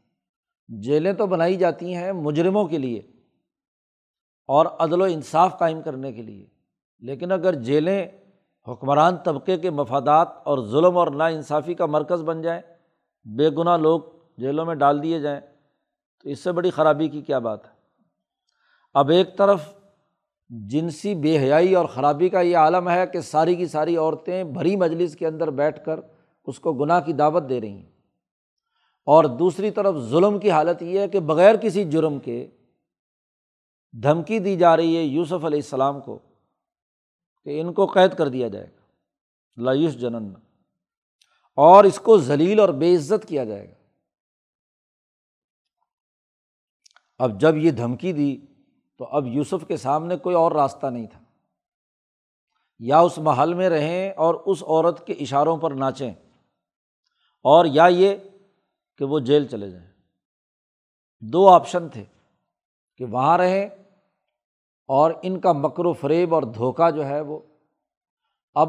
جیلیں 0.69 1.13
تو 1.13 1.27
بنائی 1.27 1.57
جاتی 1.57 1.95
ہیں 1.95 2.13
مجرموں 2.13 2.65
کے 2.65 2.79
لیے 2.79 2.99
اور 4.47 4.67
عدل 4.67 5.01
و 5.01 5.05
انصاف 5.05 5.59
قائم 5.59 5.83
کرنے 5.83 6.13
کے 6.13 6.23
لیے۔ 6.23 6.47
لیکن 7.01 7.33
اگر 7.33 7.53
جیلیں 7.53 8.09
حکمران 8.69 9.17
طبقے 9.17 9.57
کے 9.57 9.71
مفادات 9.71 10.29
اور 10.45 10.59
ظلم 10.67 10.99
اور 10.99 11.09
نا 11.09 11.27
انصافی 11.27 11.75
کا 11.75 11.87
مرکز 11.87 12.23
بن 12.23 12.43
جائیں، 12.43 12.63
بے 13.25 13.51
گناہ 13.51 13.77
لوگ 13.77 14.01
جیلوں 14.39 14.67
میں 14.67 14.75
ڈال 14.75 15.03
دیے 15.03 15.21
جائیں، 15.21 15.41
تو 16.23 16.29
اس 16.29 16.39
سے 16.41 16.53
بڑی 16.53 16.71
خرابی 16.71 17.09
کی 17.09 17.23
کیا 17.23 17.39
بات 17.39 17.67
ہے؟ 17.67 17.71
اب 18.95 19.09
ایک 19.09 19.37
طرف 19.37 19.78
جنسی 20.49 21.15
بے 21.15 21.39
حیائی 21.39 21.75
اور 21.75 21.87
خرابی 21.87 22.29
کا 22.29 22.41
یہ 22.41 22.57
عالم 22.57 22.91
ہے 22.91 23.07
کہ 23.07 23.21
ساری 23.21 23.55
کی 23.55 23.67
ساری 23.67 23.97
عورتیں 23.97 24.45
بھری 24.45 24.77
مجلس 24.77 25.17
کے 25.17 25.27
اندر 25.27 25.51
بیٹھ 25.51 25.85
کر 25.85 26.01
اس 26.45 26.61
کو 26.61 26.73
گناہ 26.73 27.01
کی 27.01 27.13
دعوت 27.13 27.43
دے 27.49 27.61
رہی 27.61 27.71
ہیں۔ 27.71 27.91
اور 29.07 29.25
دوسری 29.25 29.71
طرف 29.71 29.95
ظلم 29.97 30.39
کی 30.39 30.51
حالت 30.51 30.83
یہ 30.83 31.01
ہے 31.01 31.09
کہ 31.09 31.21
بغیر 31.21 31.57
کسی 31.57 31.85
جرم 31.85 32.19
کے 32.19 32.47
دھمکی 34.03 34.39
دی 34.39 34.57
جا 34.57 34.77
رہی 34.77 34.97
ہے 34.97 35.03
یوسف 35.03 35.33
علیہ 35.33 35.59
السلام 35.59 36.01
کو 36.01 36.19
کہ 37.45 37.61
ان 37.61 37.73
کو 37.73 37.87
قید 37.87 38.17
کر 38.19 38.29
دیا 38.29 38.49
جائے 38.49 38.67
گا۔ 38.67 38.81
لایوس 39.63 40.01
جنن 40.01 40.35
اور 41.57 41.85
اس 41.85 41.99
کو 41.99 42.19
ذلیل 42.19 42.61
اور 42.61 42.69
بے 42.69 42.97
عزت 42.97 43.29
کیا 43.29 43.45
جائے 43.45 43.69
گا۔ 43.69 43.75
اب 47.19 47.41
جب 47.41 47.57
یہ 47.57 47.71
دھمکی 47.71 48.13
دی 48.13 48.37
تو 48.99 49.05
اب 49.05 49.27
یوسف 49.27 49.67
کے 49.69 49.77
سامنے 49.77 50.17
کوئی 50.17 50.37
اور 50.37 50.53
راستہ 50.53 50.87
نہیں 50.87 51.07
تھا۔ 51.07 51.21
یا 52.79 52.99
اس 52.99 53.19
محل 53.19 53.55
میں 53.55 53.69
رہیں 53.69 54.11
اور 54.11 54.35
اس 54.35 54.63
عورت 54.63 55.07
کے 55.07 55.13
اشاروں 55.13 55.57
پر 55.57 55.71
ناچیں 55.71 56.11
اور 57.43 57.65
یا 57.65 57.87
یہ 57.87 58.17
کہ 58.97 59.05
وہ 59.05 59.19
جیل 59.19 59.47
چلے 59.47 59.71
جائیں۔ 59.71 59.93
دو 61.21 61.49
آپشن 61.49 61.89
تھے 61.89 62.05
کہ 62.97 63.05
وہاں 63.05 63.39
رہیں 63.39 63.69
اور 64.87 65.11
ان 65.23 65.41
کا 65.41 65.53
مکر 65.53 65.85
و 65.85 65.93
فریب 65.93 66.35
اور 66.35 66.43
دھوکہ 66.43 66.91
جو 66.91 67.07
ہے 67.07 67.21
وہ۔ 67.21 67.39
اب 68.55 68.69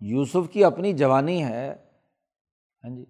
یوسف 0.00 0.52
کی 0.52 0.64
اپنی 0.64 0.92
جوانی 0.92 1.44
ہے 1.44 1.88
ہاں 2.84 2.96
جی 2.96 3.04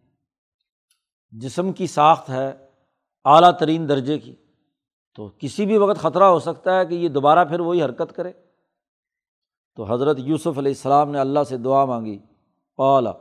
جسم 1.30 1.72
کی 1.72 1.86
ساخت 1.86 2.30
ہے 2.30 2.48
اعلیٰ 3.24 3.58
ترین 3.58 3.88
درجے 3.88 4.18
کی۔ 4.18 4.36
تو 5.14 5.28
کسی 5.38 5.66
بھی 5.66 5.76
وقت 5.78 6.00
خطرہ 6.00 6.24
ہو 6.24 6.38
سکتا 6.38 6.78
ہے 6.78 6.86
کہ 6.86 6.94
یہ 6.94 7.08
دوبارہ 7.08 7.44
پھر 7.44 7.60
وہی 7.60 7.82
حرکت 7.82 8.14
کرے۔ 8.16 8.32
تو 9.76 9.84
حضرت 9.84 10.16
یوسف 10.18 10.58
علیہ 10.58 10.72
السلام 10.72 11.10
نے 11.10 11.18
اللہ 11.18 11.44
سے 11.48 11.56
دعا 11.56 11.84
مانگی 11.84 12.18
اولا 12.78 13.12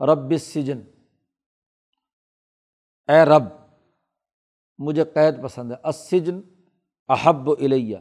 رب 0.00 0.36
سجن 0.36 0.80
اے 3.08 3.24
رب، 3.24 3.42
مجھے 4.78 5.04
قید 5.04 5.42
پسند 5.42 5.72
ہے 5.72 5.76
اسجن 5.88 6.40
احب 7.08 7.50
الیہ، 7.50 7.96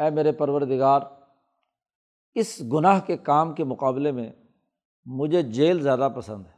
اے 0.00 0.10
میرے 0.10 0.32
پروردگار، 0.32 1.00
اس 2.34 2.62
گناہ 2.72 3.00
کے 3.00 3.16
کام 3.16 3.54
کے 3.54 3.64
مقابلے 3.64 4.12
میں 4.12 4.32
مجھے 5.04 5.42
جیل 5.42 5.80
زیادہ 5.80 6.08
پسند 6.16 6.46
ہے۔ 6.46 6.52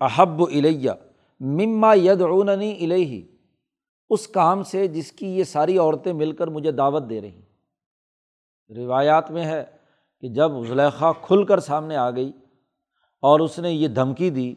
احب 0.00 0.42
الیہ، 0.42 0.90
مما 1.40 1.94
یدعوننی 1.94 2.72
الیہ 2.84 3.31
اس 4.12 4.28
کام 4.28 4.62
سے 4.62 4.88
جس 4.88 5.12
کی 5.12 5.38
یہ 5.38 5.44
ساری 5.44 5.78
عورتیں 5.78 6.12
مل 6.12 6.32
کر 6.32 6.46
مجھے 6.46 6.72
دعوت 6.72 7.10
دے 7.10 7.20
رہی 7.20 7.42
روایات 8.76 9.30
میں 9.30 9.44
ہے 9.44 9.64
کہ 10.20 10.28
جب 10.28 10.52
زلیخا 10.66 11.12
کھل 11.12 11.44
کر 11.44 11.60
سامنے 11.60 11.96
آ 11.96 12.10
گئی 12.10 12.32
اور 13.22 13.40
اس 13.40 13.58
نے 13.58 13.72
یہ 13.72 13.88
دھمکی 13.88 14.30
دی 14.30 14.54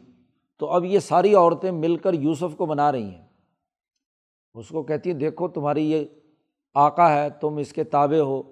تو 0.58 0.66
اب 0.66 0.84
یہ 0.84 0.98
ساری 0.98 1.34
عورتیں 1.34 1.70
مل 1.70 1.96
کر 1.96 2.12
یوسف 2.12 2.56
کو 2.56 2.66
بنا 2.66 2.92
رہی 2.92 3.10
ہیں۔ 3.10 3.26
اس 4.54 4.68
کو 4.68 4.82
کہتی 4.82 5.10
ہیں، 5.10 5.18
دیکھو 5.18 5.48
تمہاری 5.48 5.90
یہ 5.90 6.04
آقا 6.74 7.14
ہے، 7.14 7.30
تم 7.30 7.56
اس 7.56 7.72
کے 7.72 7.84
تابع 7.84 8.18
ہو۔ 8.18 8.42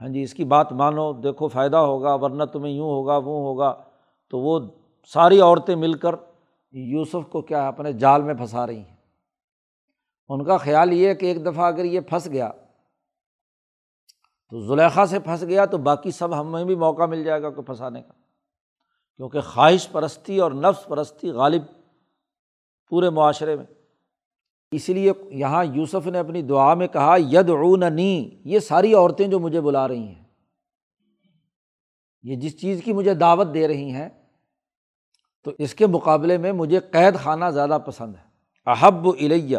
ہاں 0.00 0.08
جی 0.08 0.22
اس 0.22 0.34
کی 0.34 0.44
بات 0.44 0.72
مانو، 0.72 1.12
دیکھو 1.12 1.48
فائدہ 1.48 1.76
ہوگا، 1.76 2.14
ورنہ 2.14 2.44
تمہیں 2.44 2.72
یوں 2.72 2.90
ہوگا، 2.90 3.16
وہ 3.16 3.40
ہوگا۔ 3.40 3.82
تو 4.30 4.38
وہ 4.38 4.60
ساری 5.06 5.40
عورتیں 5.40 5.76
مل 5.76 5.94
کر 5.94 6.14
یوسف 6.72 7.30
کو 7.30 7.42
کیا 7.42 7.68
اپنے 7.68 7.92
جال 7.92 8.22
میں 8.22 8.34
پھنسا 8.34 8.66
رہی 8.66 8.78
ہیں۔ 8.78 8.93
ان 10.28 10.44
کا 10.44 10.56
خیال 10.56 10.92
یہ 10.92 11.08
ہے 11.08 11.14
کہ 11.14 11.26
ایک 11.26 11.46
دفعہ 11.46 11.66
اگر 11.66 11.84
یہ 11.84 12.00
پھنس 12.00 12.26
گیا، 12.26 12.50
تو 14.50 14.60
زلیخا 14.60 15.06
سے 15.06 15.18
پھنس 15.18 15.42
گیا 15.42 15.64
تو 15.64 15.78
باقی 15.78 16.10
سب 16.10 16.40
ہمیں 16.40 16.64
بھی 16.64 16.74
موقع 16.74 17.06
مل 17.06 17.24
جائے 17.24 17.42
گا 17.42 17.50
کوئی 17.50 17.64
پھنسانے 17.64 18.02
کا۔ 18.02 18.12
کیونکہ 19.16 19.40
خواہش 19.40 19.88
پرستی 19.92 20.38
اور 20.38 20.52
نفس 20.52 20.84
پرستی 20.84 21.30
غالب 21.30 21.62
پورے 22.88 23.10
معاشرے 23.10 23.56
میں۔ 23.56 23.64
اسی 24.70 24.94
لیے 24.94 25.12
یہاں 25.30 25.64
یوسف 25.64 26.06
نے 26.06 26.18
اپنی 26.18 26.42
دعا 26.42 26.74
میں 26.74 26.86
کہا 26.86 27.16
ید 27.18 27.50
نی 27.92 28.40
یہ 28.44 28.58
ساری 28.58 28.94
عورتیں 28.94 29.28
جو 29.28 29.38
مجھے 29.38 29.60
بلا 29.60 29.88
رہی 29.88 30.06
ہیں۔ 30.06 30.24
یہ 32.22 32.36
جس 32.36 32.60
چیز 32.60 32.82
کی 32.84 32.92
مجھے 32.92 33.14
دعوت 33.14 33.46
دے 33.54 33.68
رہی 33.68 33.90
ہیں، 33.90 34.08
تو 35.42 35.50
اس 35.58 35.74
کے 35.74 35.86
مقابلے 35.86 36.38
میں 36.38 36.52
مجھے 36.52 36.80
قید 36.80 37.16
خانہ 37.16 37.44
زیادہ 37.54 37.78
پسند 37.86 38.14
ہے۔ 38.14 38.24
احب 38.66 39.08
الیہ۔ 39.08 39.58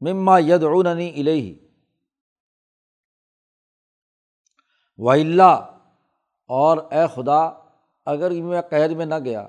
مما 0.00 0.38
ید 0.38 0.62
نی 0.96 1.08
الہی 1.20 1.58
و 4.98 5.10
اللہ 5.10 5.74
اور 6.50 6.78
اے 6.78 7.06
خدا، 7.14 7.40
اگر 8.06 8.30
میں 8.30 8.62
قید 8.62 8.90
میں 8.90 9.06
نہ 9.06 9.18
گیا 9.24 9.48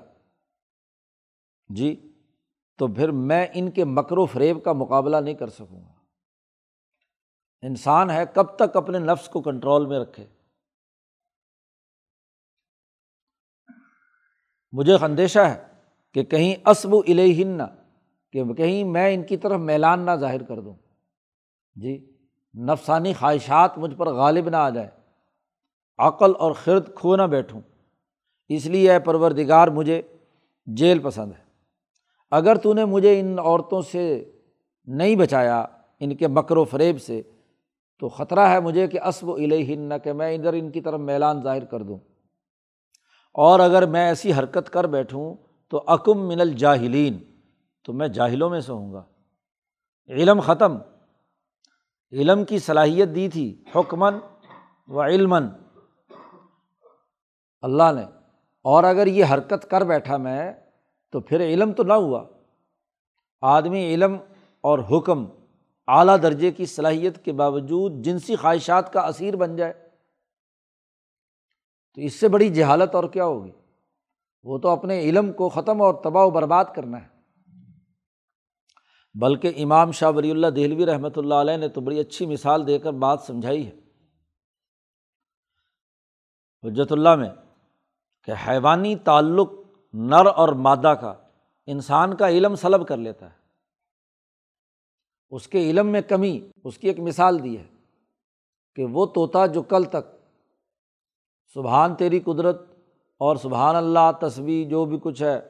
جی 1.68 2.14
تو 2.78 2.86
پھر 2.94 3.10
میں 3.10 3.46
ان 3.54 3.70
کے 3.70 3.84
مکر 3.84 4.18
و 4.18 4.26
فریب 4.26 4.64
کا 4.64 4.72
مقابلہ 4.72 5.16
نہیں 5.16 5.34
کر 5.34 5.48
سکوں 5.48 5.82
گا۔ 5.84 5.92
انسان 7.62 8.10
ہے، 8.10 8.24
کب 8.34 8.56
تک 8.56 8.76
اپنے 8.76 8.98
نفس 8.98 9.28
کو 9.28 9.42
کنٹرول 9.42 9.86
میں 9.86 9.98
رکھے؟ 9.98 10.26
مجھے 14.72 14.96
اندیشہ 15.02 15.38
ہے 15.38 15.66
کہ 16.14 16.22
کہیں 16.24 16.68
اسب 16.68 16.94
و 16.94 17.00
الہن 17.08 17.79
کہ 18.32 18.44
کہیں 18.44 18.84
میں 18.84 19.14
ان 19.14 19.22
کی 19.22 19.36
طرف 19.36 19.60
میلان 19.60 20.00
نہ 20.00 20.10
ظاہر 20.16 20.42
کر 20.42 20.60
دوں۔ 20.60 20.74
جی 21.74 22.16
نفسانی 22.58 23.12
خواہشات 23.12 23.78
مجھ 23.78 23.94
پر 23.94 24.06
غالب 24.06 24.48
نہ 24.48 24.56
آ 24.56 24.70
جائے 24.70 24.88
عقل 25.98 26.32
اور 26.38 26.52
خرد 26.52 26.94
کھو 26.94 27.16
نہ 27.16 27.22
بیٹھوں۔ 27.22 27.60
اس 28.48 28.66
لیے 28.66 28.92
اے 28.92 28.98
پروردگار، 28.98 29.68
مجھے 29.68 30.02
جیل 30.66 30.98
پسند 30.98 31.32
ہے۔ 31.32 31.44
اگر 32.30 32.54
تو 32.54 32.74
نے 32.74 32.84
مجھے 32.84 33.20
ان 33.20 33.38
عورتوں 33.38 33.82
سے 33.82 34.32
نہیں 34.84 35.16
بچایا، 35.16 35.64
ان 36.00 36.16
کے 36.16 36.28
مکر 36.28 36.56
و 36.56 36.64
فریب 36.64 37.00
سے، 37.00 37.22
تو 37.98 38.08
خطرہ 38.08 38.40
ہے 38.40 38.60
مجھے 38.60 38.86
کہ 38.86 39.00
اسب 39.00 39.28
و 39.28 39.34
الہن 39.34 39.92
کہ 40.04 40.12
میں 40.12 40.34
ادھر 40.34 40.52
ان 40.52 40.70
کی 40.70 40.80
طرف 40.80 41.00
میلان 41.00 41.42
ظاہر 41.42 41.64
کر 41.64 41.82
دوں۔ 41.82 41.98
اور 43.34 43.60
اگر 43.60 43.86
میں 43.86 44.08
ایسی 44.08 44.32
حرکت 44.32 44.70
کر 44.70 44.84
بیٹھوں، 44.84 45.34
تو 45.68 45.82
عکم 45.86 46.28
من 46.28 46.40
الجاہلین۔ 46.40 47.18
تو 47.84 47.92
میں 47.92 48.08
جاہلوں 48.08 48.50
میں 48.50 48.60
سے 48.60 48.72
ہوں 48.72 48.92
گا۔ 48.92 49.04
علم 50.08 50.40
ختم۔ 50.40 50.76
علم 52.12 52.44
کی 52.44 52.58
صلاحیت 52.58 53.08
دی 53.14 53.28
تھی 53.28 53.64
حکمن 53.76 54.14
و 54.88 55.02
علمن 55.02 55.48
اللہ 57.60 57.92
نے۔ 57.94 58.02
اور 58.62 58.84
اگر 58.84 59.06
یہ 59.06 59.24
حرکت 59.24 59.70
کر 59.70 59.80
بیٹھا 59.80 60.16
میں 60.16 60.52
تو 61.10 61.20
پھر 61.20 61.40
علم 61.40 61.72
تو 61.72 61.82
نہ 61.82 61.92
ہوا۔ 61.92 62.24
آدمی 63.40 63.94
علم 63.94 64.16
اور 64.60 64.78
حکم 64.78 65.24
اعلیٰ 65.86 66.16
درجے 66.22 66.50
کی 66.50 66.66
صلاحیت 66.66 67.24
کے 67.24 67.32
باوجود 67.32 67.92
جنسی 68.04 68.36
خواہشات 68.36 68.92
کا 68.92 69.00
اثیر 69.00 69.36
بن 69.36 69.56
جائے۔ 69.56 69.72
تو 71.94 72.00
اس 72.00 72.14
سے 72.14 72.28
بڑی 72.28 72.48
جہالت 72.48 72.94
اور 72.94 73.04
کیا 73.04 73.24
ہوگی؟ 73.24 73.52
وہ 74.42 74.58
تو 74.58 74.68
اپنے 74.68 75.00
علم 75.00 75.32
کو 75.32 75.48
ختم 75.48 75.82
اور 75.82 75.94
تباہ 75.94 76.24
و 76.24 76.30
برباد 76.30 76.64
کرنا 76.74 77.02
ہے۔ 77.02 77.19
بلکہ 79.14 79.52
امام 79.56 79.90
شاہ 79.90 80.10
ولی 80.10 80.30
اللہ 80.30 80.46
دہلوی 80.46 80.86
رحمۃ 80.86 81.16
اللہ 81.16 81.34
علیہ 81.34 81.56
نے 81.56 81.68
تو 81.68 81.80
بڑی 81.80 82.00
اچھی 82.00 82.26
مثال 82.26 82.66
دے 82.66 82.78
کر 82.78 82.92
بات 82.92 83.20
سمجھائی 83.20 83.66
ہے۔ 83.66 83.72
حجت 86.64 86.92
اللہ 86.92 87.14
میں 87.14 87.30
کہ 88.24 88.32
حیوانی 88.48 88.96
تعلق 88.96 89.52
نر 89.94 90.26
اور 90.26 90.48
مادہ 90.48 90.94
کا، 91.00 91.14
انسان 91.66 92.16
کا 92.16 92.28
علم 92.28 92.54
سلب 92.54 92.88
کر 92.88 92.96
لیتا 92.96 93.26
ہے۔ 93.26 93.40
اس 95.30 95.48
کے 95.48 95.70
علم 95.70 95.86
میں 95.86 96.00
کمی، 96.00 96.50
اس 96.64 96.78
کی 96.78 96.88
ایک 96.88 97.00
مثال 97.00 97.42
دی 97.42 97.58
ہے 97.58 97.66
کہ 98.74 98.84
وہ 98.84 99.06
طوطا 99.06 99.46
جو 99.46 99.62
کل 99.62 99.84
تک 99.84 100.16
سبحان 101.54 101.94
تیری 101.94 102.20
قدرت 102.20 102.60
اور 103.18 103.36
سبحان 103.36 103.76
اللہ 103.76 104.12
تصویر 104.20 104.68
جو 104.68 104.84
بھی 104.84 104.98
کچھ 105.02 105.22
ہے، 105.22 105.40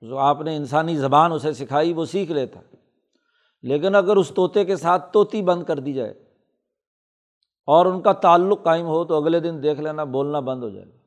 جو 0.00 0.18
آپ 0.18 0.40
نے 0.40 0.56
انسانی 0.56 0.96
زبان 0.96 1.32
اسے 1.32 1.52
سکھائی، 1.52 1.92
وہ 1.92 2.04
سیکھ 2.04 2.32
لیتا 2.32 2.60
ہے۔ 2.60 2.81
لیکن 3.62 3.94
اگر 3.94 4.16
اس 4.16 4.28
طوطے 4.28 4.64
کے 4.64 4.76
ساتھ 4.76 5.12
طوطی 5.12 5.42
بند 5.42 5.62
کر 5.62 5.78
دی 5.78 5.92
جائے 5.92 6.10
اور 7.66 7.86
ان 7.86 8.00
کا 8.00 8.12
تعلق 8.12 8.62
قائم 8.62 8.86
ہو 8.86 9.04
تو 9.04 9.14
اگلے 9.14 9.40
دن 9.40 9.62
دیکھ 9.62 9.80
لینا 9.80 10.04
بولنا 10.04 10.40
بند 10.40 10.62
ہو 10.62 10.68
جائے 10.68 10.86
گا۔ 10.86 10.98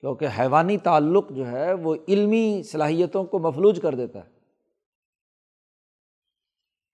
کیونکہ 0.00 0.26
حیوانی 0.38 0.78
تعلق 0.78 1.30
جو 1.30 1.46
ہے 1.46 1.72
وہ 1.72 1.96
علمی 2.08 2.62
صلاحیتوں 2.62 3.24
کو 3.24 3.38
مفلوج 3.38 3.80
کر 3.82 3.94
دیتا 3.94 4.18
ہے۔ 4.24 4.30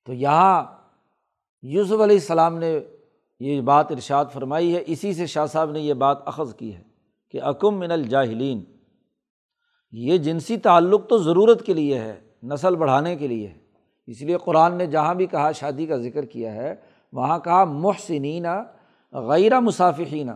تو 0.07 0.13
یہاں 0.13 0.65
یوسف 1.63 1.93
علیہ 1.93 2.17
السلام 2.17 2.59
نے 2.59 2.81
یہ 3.41 3.61
بات 3.61 3.93
ارشاد 3.93 4.25
فرمائی 4.33 4.75
ہے، 4.77 4.83
اسی 4.87 5.15
سے 5.15 5.27
شاہ 5.27 5.47
صاحب 5.47 5.71
نے 5.71 5.81
یہ 5.81 5.95
بات 5.95 6.19
اخذ 6.27 6.55
کی 6.55 6.75
ہے 6.75 6.83
کہ 7.31 7.43
اکم 7.43 7.79
من 7.79 7.91
الجاہلین، 7.91 8.65
یہ 9.93 10.19
جنسی 10.19 10.57
تعلق 10.57 11.09
تو 11.09 11.19
ضرورت 11.19 11.67
کے 11.67 11.75
لیے 11.75 11.99
ہے، 11.99 12.21
نسل 12.43 12.77
بڑھانے 12.77 13.17
کے 13.17 13.29
لیے 13.29 13.49
ہے۔ 13.49 13.62
اس 14.07 14.23
لیے 14.23 14.37
قرآن 14.37 14.79
نے 14.79 14.87
جہاں 14.87 15.15
بھی 15.15 15.27
کہا 15.27 15.53
شادی 15.53 15.87
کا 15.87 15.97
ذکر 15.97 16.25
کیا 16.25 16.53
ہے، 16.53 16.75
وہاں 17.13 17.39
کہا 17.39 17.65
محسنین 17.65 18.47
غیر 19.13 19.61
مسافقین 19.61 20.31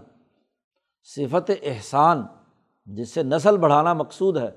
صفت 1.02 1.50
احسان، 1.62 2.22
جس 2.86 3.14
سے 3.14 3.22
نسل 3.22 3.56
بڑھانا 3.56 3.92
مقصود 3.92 4.36
ہے۔ 4.36 4.50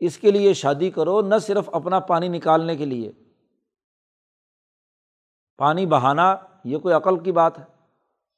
اس 0.00 0.18
کے 0.18 0.30
لیے 0.30 0.54
شادی 0.54 0.90
کرو، 0.90 1.20
نہ 1.20 1.34
صرف 1.38 1.70
اپنا 1.72 2.00
پانی 2.00 2.28
نکالنے 2.28 2.76
کے 2.76 2.84
لیے۔ 2.84 3.12
پانی 5.56 5.86
بہانا، 5.86 6.36
یہ 6.64 6.78
کوئی 6.78 6.94
عقل 6.94 7.22
کی 7.22 7.32
بات 7.32 7.58
ہے۔ 7.58 7.64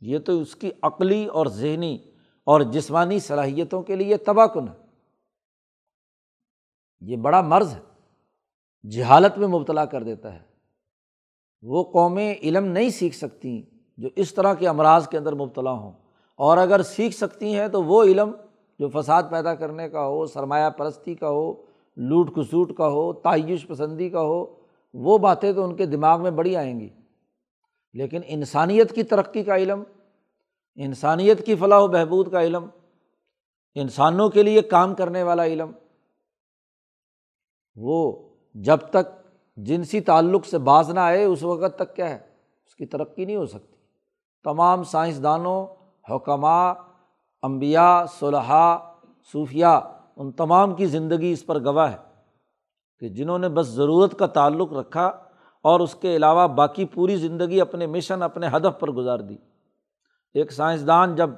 یہ 0.00 0.18
تو 0.18 0.40
اس 0.40 0.56
کی 0.56 0.70
عقلی 0.82 1.26
اور 1.26 1.46
ذہنی 1.46 1.98
اور 2.44 2.60
جسمانی 2.60 3.18
صلاحیتوں 3.18 3.82
کے 3.82 3.96
لیے 3.96 4.16
تباہ 4.16 4.46
کن 4.46 4.68
ہے۔ 4.68 4.86
یہ 7.00 7.16
بڑا 7.16 7.40
مرض 7.40 7.74
ہے۔ 7.74 7.91
جہالت 8.90 9.38
میں 9.38 9.48
مبتلا 9.48 9.84
کر 9.84 10.02
دیتا 10.02 10.34
ہے۔ 10.34 10.40
وہ 11.62 11.84
قومیں 11.84 12.34
علم 12.42 12.64
نہیں 12.64 12.88
سیکھ 12.88 13.16
سکتی 13.16 13.62
جو 13.96 14.08
اس 14.16 14.34
طرح 14.34 14.54
کے 14.54 14.68
امراض 14.68 15.08
کے 15.08 15.18
اندر 15.18 15.34
مبتلا 15.34 15.70
ہوں۔ 15.70 15.92
اور 16.36 16.56
اگر 16.56 16.82
سیکھ 16.82 17.16
سکتی 17.16 17.58
ہیں 17.58 17.68
تو 17.68 17.84
وہ 17.84 18.02
علم 18.02 18.30
جو 18.78 18.88
فساد 18.88 19.22
پیدا 19.30 19.54
کرنے 19.54 19.88
کا 19.88 20.06
ہو، 20.06 20.26
سرمایہ 20.26 20.70
پرستی 20.70 21.14
کا 21.14 21.28
ہو، 21.28 21.52
لوٹ 21.96 22.34
کسوٹ 22.34 22.76
کا 22.76 22.88
ہو، 22.88 23.12
تعیش 23.12 23.66
پسندی 23.66 24.10
کا 24.10 24.20
ہو، 24.20 24.56
وہ 24.94 25.18
باتیں 25.18 25.52
تو 25.52 25.64
ان 25.64 25.76
کے 25.76 25.86
دماغ 25.86 26.22
میں 26.22 26.30
بڑی 26.30 26.56
آئیں 26.56 26.80
گی۔ 26.80 26.88
لیکن 27.92 28.20
انسانیت 28.26 28.94
کی 28.94 29.02
ترقی 29.02 29.42
کا 29.42 29.56
علم، 29.56 29.82
انسانیت 30.74 31.46
کی 31.46 31.54
فلاح 31.54 31.80
و 31.80 31.88
بہبود 31.88 32.32
کا 32.32 32.42
علم، 32.42 32.66
انسانوں 33.74 34.28
کے 34.28 34.42
لیے 34.42 34.62
کام 34.62 34.94
کرنے 34.94 35.22
والا 35.22 35.44
علم، 35.44 35.70
وہ 37.76 38.31
جب 38.54 38.76
تک 38.76 39.26
جنسی 39.56 40.00
تعلق 40.00 40.46
سے 40.46 40.58
باز 40.58 40.90
نہ 40.90 41.00
آئے، 41.00 41.24
اس 41.24 41.42
وقت 41.42 41.76
تک 41.76 41.96
کیا 41.96 42.10
ہے؟ 42.10 42.18
اس 42.66 42.74
کی 42.74 42.86
ترقی 42.86 43.24
نہیں 43.24 43.36
ہو 43.36 43.46
سکتی۔ 43.46 43.76
تمام 44.44 44.84
سائنسدانوں 44.84 45.66
حکمہ 46.10 46.74
امبیا 47.42 48.04
صلحہ 48.18 48.78
صوفیہ 49.32 49.80
ان 50.16 50.32
تمام 50.32 50.74
کی 50.74 50.86
زندگی 50.86 51.32
اس 51.32 51.46
پر 51.46 51.64
گواہ 51.64 51.92
ہے 51.92 51.96
کہ 53.00 53.08
جنہوں 53.08 53.38
نے 53.38 53.48
بس 53.48 53.66
ضرورت 53.66 54.18
کا 54.18 54.26
تعلق 54.26 54.72
رکھا 54.72 55.06
اور 55.62 55.80
اس 55.80 55.94
کے 55.94 56.16
علاوہ 56.16 56.46
باقی 56.46 56.84
پوری 56.84 57.16
زندگی 57.16 57.60
اپنے 57.60 57.86
مشن، 57.86 58.22
اپنے 58.22 58.46
ہدف 58.46 58.80
پر 58.80 58.90
گزار 58.90 59.18
دی۔ 59.18 59.36
ایک 60.34 60.52
سائنسدان 60.52 61.14
جب 61.14 61.30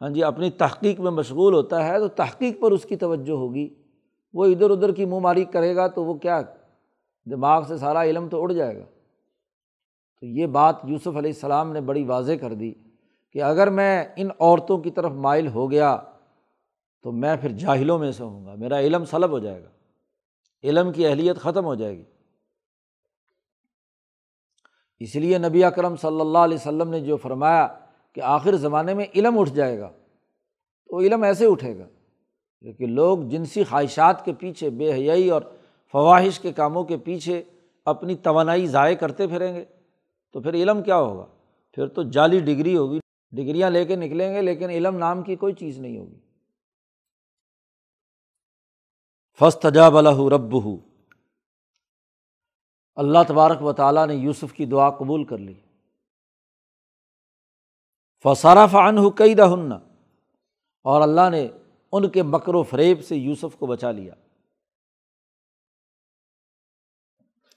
ہاں 0.00 0.10
جی 0.10 0.24
اپنی 0.24 0.50
تحقیق 0.50 1.00
میں 1.00 1.10
مشغول 1.10 1.54
ہوتا 1.54 1.86
ہے 1.86 1.98
تو 1.98 2.08
تحقیق 2.08 2.60
پر 2.60 2.72
اس 2.72 2.82
کی 2.82 2.96
توجہ 2.96 3.32
ہوگی۔ 3.32 3.81
وہ 4.34 4.44
ادھر 4.44 4.70
ادھر 4.70 4.92
کی 4.92 5.04
منہ 5.04 5.18
ماری 5.18 5.44
کرے 5.44 5.76
گا 5.76 5.86
تو 5.86 6.04
وہ 6.04 6.14
کیا 6.14 6.40
دماغ 7.30 7.64
سے 7.64 7.78
سارا 7.78 8.04
علم 8.04 8.28
تو 8.28 8.42
اڑ 8.42 8.52
جائے 8.52 8.76
گا۔ 8.76 8.84
تو 10.20 10.26
یہ 10.26 10.46
بات 10.46 10.76
یوسف 10.84 11.16
علیہ 11.16 11.30
السلام 11.30 11.72
نے 11.72 11.80
بڑی 11.80 12.04
واضح 12.04 12.32
کر 12.40 12.54
دی 12.54 12.72
کہ 13.30 13.42
اگر 13.42 13.70
میں 13.70 14.04
ان 14.16 14.28
عورتوں 14.40 14.78
کی 14.78 14.90
طرف 14.90 15.12
مائل 15.12 15.46
ہو 15.46 15.70
گیا 15.70 15.96
تو 17.02 17.12
میں 17.12 17.36
پھر 17.36 17.52
جاہلوں 17.52 17.98
میں 17.98 18.12
سے 18.12 18.22
ہوں 18.22 18.46
گا، 18.46 18.54
میرا 18.54 18.80
علم 18.80 19.04
سلب 19.04 19.30
ہو 19.30 19.38
جائے 19.38 19.62
گا، 19.64 19.68
علم 20.64 20.92
کی 20.92 21.06
اہلیت 21.06 21.36
ختم 21.36 21.64
ہو 21.64 21.74
جائے 21.74 21.98
گی۔ 21.98 22.04
اس 24.98 25.16
لیے 25.16 25.38
نبی 25.38 25.64
اکرم 25.64 25.96
صلی 25.96 26.20
اللہ 26.20 26.38
علیہ 26.38 26.56
وسلم 26.56 26.90
نے 26.90 27.00
جو 27.00 27.16
فرمایا 27.16 27.66
کہ 28.12 28.20
آخر 28.20 28.56
زمانے 28.56 28.94
میں 28.94 29.04
علم 29.14 29.38
اٹھ 29.38 29.50
جائے 29.50 29.78
گا 29.80 29.90
تو 30.86 30.98
علم 30.98 31.22
ایسے 31.22 31.46
اٹھے 31.46 31.78
گا۔ 31.78 31.88
کیونکہ 32.62 32.86
لوگ 32.86 33.18
جنسی 33.18 33.64
خواہشات 33.64 34.24
کے 34.24 34.32
پیچھے 34.32 34.70
بے 34.70 34.92
حیائی 34.92 35.30
اور 35.30 35.42
فواہش 35.92 36.40
کے 36.40 36.52
کاموں 36.52 36.84
کے 36.84 36.96
پیچھے 36.96 37.42
اپنی 37.84 38.14
توانائی 38.14 38.66
ضائع 38.66 38.94
کرتے 38.94 39.26
پھریں 39.26 39.54
گے، 39.54 39.64
تو 40.32 40.40
پھر 40.40 40.54
علم 40.54 40.82
کیا 40.82 40.96
ہوگا؟ 40.96 41.26
پھر 41.72 41.88
تو 41.88 42.02
جعلی 42.02 42.40
ڈگری 42.40 42.76
ہوگی۔ 42.76 42.98
ڈگریاں 43.32 43.70
لے 43.70 43.84
کے 43.84 43.96
نکلیں 43.96 44.34
گے، 44.34 44.42
لیکن 44.42 44.70
علم 44.70 44.98
نام 44.98 45.22
کی 45.22 45.36
کوئی 45.36 45.54
چیز 45.54 45.78
نہیں 45.78 45.98
ہوگی۔ 45.98 46.18
فسط 49.40 49.66
جاب 49.74 49.96
رب 49.96 50.64
ہو 50.64 50.76
اللہ 52.94 53.18
تبارک 53.28 53.62
و 53.62 53.72
تعالیٰ 53.72 54.06
نے 54.06 54.14
یوسف 54.14 54.52
کی 54.52 54.64
دعا 54.66 54.90
قبول 54.90 55.24
کر 55.24 55.38
لی۔ 55.38 55.54
فسارا 58.22 58.66
فن 58.66 58.98
ہو 58.98 59.10
کئی 59.10 59.34
دہن 59.34 59.72
اور 60.82 61.00
اللہ 61.00 61.30
نے 61.30 61.48
ان 61.92 62.08
کے 62.08 62.22
مکر 62.22 62.54
و 62.54 62.62
فریب 62.62 63.04
سے 63.04 63.16
یوسف 63.16 63.56
کو 63.56 63.66
بچا 63.66 63.90
لیا۔ 63.90 64.14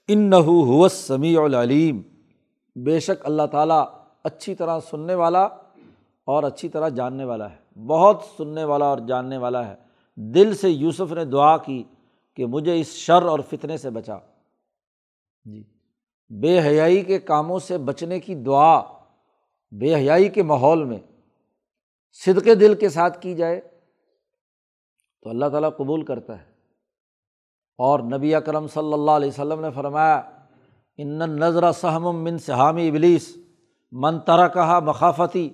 ان 0.08 0.30
نحو 0.30 0.88
سمیع 0.88 1.42
العلیم۔ 1.42 2.02
بے 2.76 3.00
شک 3.00 3.26
اللہ 3.26 3.46
تعالیٰ 3.52 3.84
اچھی 4.24 4.54
طرح 4.54 4.80
سننے 4.80 5.14
والا 5.14 5.42
اور 6.24 6.42
اچھی 6.42 6.68
طرح 6.68 6.88
جاننے 6.88 7.24
والا 7.24 7.50
ہے۔ 7.50 7.80
بہت 7.86 8.22
سننے 8.36 8.64
والا 8.64 8.86
اور 8.86 8.98
جاننے 8.98 9.36
والا 9.36 9.68
ہے۔ 9.68 9.74
دل 10.16 10.54
سے 10.54 10.70
یوسف 10.70 11.12
نے 11.12 11.24
دعا 11.24 11.56
کی 11.56 11.84
کہ 12.34 12.46
مجھے 12.46 12.80
اس 12.80 12.86
شر 12.86 13.22
اور 13.22 13.38
فتنے 13.50 13.76
سے 13.76 13.90
بچا۔ 13.90 14.18
جی۔ 15.44 15.62
بے 16.28 16.60
حیائی 16.60 17.04
کے 17.04 17.18
کاموں 17.18 17.58
سے 17.58 17.78
بچنے 17.78 18.20
کی 18.20 18.34
دعا، 18.34 18.82
بے 19.70 19.94
حیائی 19.94 20.28
کے 20.28 20.42
ماحول 20.42 20.84
میں 20.84 20.98
صدقے 22.12 22.54
دل 22.54 22.74
کے 22.74 22.88
ساتھ 22.88 23.22
کی 23.22 23.34
جائے۔ 23.34 23.75
تو 25.22 25.30
اللہ 25.30 25.46
تعالیٰ 25.46 25.70
قبول 25.76 26.04
کرتا 26.04 26.38
ہے۔ 26.38 26.44
اور 27.78 28.00
نبی 28.00 28.34
اکرم 28.34 28.66
صلی 28.66 28.92
اللہ 28.92 29.10
علیہ 29.10 29.28
وسلم 29.28 29.60
نے 29.60 29.70
فرمایا، 29.70 30.22
ان 30.96 31.18
نظر 31.18 31.72
سہم 31.72 32.24
من 32.24 32.38
سہامی 32.38 32.88
ابلیس، 32.88 33.36
من 33.92 34.20
ترا 34.20 34.48
کہا 34.48 34.80
مخافتی 34.80 35.48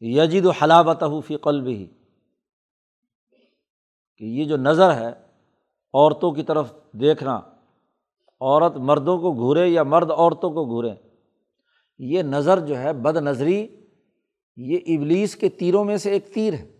یجد 0.00 0.46
و 0.46 0.50
حلابت 0.50 1.04
فی 1.26 1.36
قلب 1.36 1.66
ہی 1.66 1.86
کہ 4.16 4.24
یہ 4.24 4.44
جو 4.44 4.56
نظر 4.56 4.94
ہے، 4.94 5.08
عورتوں 5.94 6.32
کی 6.32 6.42
طرف 6.42 6.72
دیکھنا، 6.92 7.40
عورت 8.40 8.76
مردوں 8.76 9.18
کو 9.18 9.32
گھورے 9.32 9.68
یا 9.68 9.82
مرد 9.82 10.10
عورتوں 10.10 10.50
کو 10.50 10.64
گھوریں 10.64 10.94
یہ 11.98 12.22
نظر 12.22 12.60
جو 12.60 12.78
ہے 12.78 12.92
بد 12.92 13.16
نظری 13.16 13.66
یہ 14.56 14.78
ابلیس 14.86 15.36
کے 15.36 15.48
تیروں 15.48 15.84
میں 15.84 15.96
سے 15.96 16.10
ایک 16.10 16.34
تیر 16.34 16.54
ہے۔ 16.54 16.73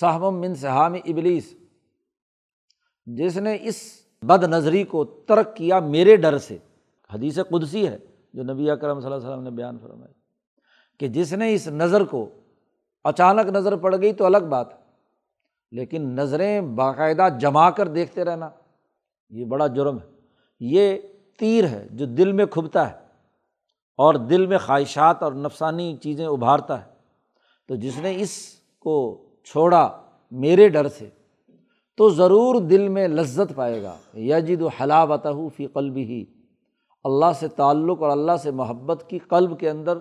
صاحب 0.00 0.24
من 0.24 0.54
صحام 0.54 0.94
ابلیس، 0.94 1.54
جس 3.06 3.36
نے 3.36 3.58
اس 3.60 3.76
بد 4.22 4.44
نظری 4.44 4.84
کو 4.84 5.04
ترک 5.04 5.56
کیا 5.56 5.78
میرے 5.78 6.16
ڈر 6.16 6.38
سے۔ 6.38 6.58
حدیث 7.14 7.38
قدسی 7.50 7.88
ہے 7.88 7.98
جو 8.32 8.42
نبی 8.42 8.70
اکرم 8.70 9.00
صلی 9.00 9.06
اللہ 9.06 9.16
علیہ 9.16 9.28
وسلم 9.28 9.42
نے 9.42 9.50
بیان 9.50 9.78
فرمائی۔ 9.78 10.12
کہ 10.98 11.08
جس 11.08 11.32
نے 11.32 11.54
اس 11.54 11.68
نظر 11.68 12.04
کو، 12.04 12.28
اچانک 13.04 13.46
نظر 13.46 13.76
پڑ 13.76 13.96
گئی 14.02 14.12
تو 14.12 14.24
الگ 14.24 14.38
بات 14.38 14.74
ہے، 14.74 14.78
لیکن 15.70 16.02
نظریں 16.02 16.60
باقاعدہ 16.60 17.28
جما 17.40 17.70
کر 17.70 17.88
دیکھتے 17.88 18.24
رہنا، 18.24 18.50
یہ 19.30 19.44
بڑا 19.44 19.66
جرم 19.66 19.96
ہے۔ 19.96 20.10
یہ 20.60 20.96
تیر 21.38 21.66
ہے 21.66 21.88
جو 21.90 22.06
دل 22.06 22.32
میں 22.32 22.46
کھبتا 22.46 22.90
ہے 22.90 22.96
اور 23.96 24.14
دل 24.14 24.46
میں 24.46 24.58
خواہشات 24.58 25.22
اور 25.22 25.32
نفسانی 25.32 25.96
چیزیں 25.96 26.26
ابھارتا 26.26 26.86
ہے۔ 26.86 26.90
تو 27.68 27.74
جس 27.74 27.98
نے 27.98 28.20
اس 28.20 28.30
کو 28.78 29.28
چھوڑا، 29.44 30.02
میرے 30.30 30.68
ڈر 30.68 30.88
سے۔ 30.88 31.08
تو 31.96 32.10
ضرور 32.10 32.60
دل 32.60 32.88
میں 32.88 33.08
لذت 33.08 33.54
پائے 33.56 33.82
گا۔ 33.82 33.96
یا 34.14 34.38
جد 34.38 34.62
و 34.62 34.66
حلاوت 34.66 35.26
فی 35.56 35.66
قلب 35.66 35.96
ہی 35.96 36.24
اللہ 37.04 37.32
سے 37.34 37.48
تعلق 37.48 38.02
اور 38.02 38.10
اللہ 38.10 38.36
سے 38.42 38.50
محبت 38.50 39.04
کی 39.08 39.18
قلب 39.18 39.60
کے 39.60 39.70
اندر 39.70 39.98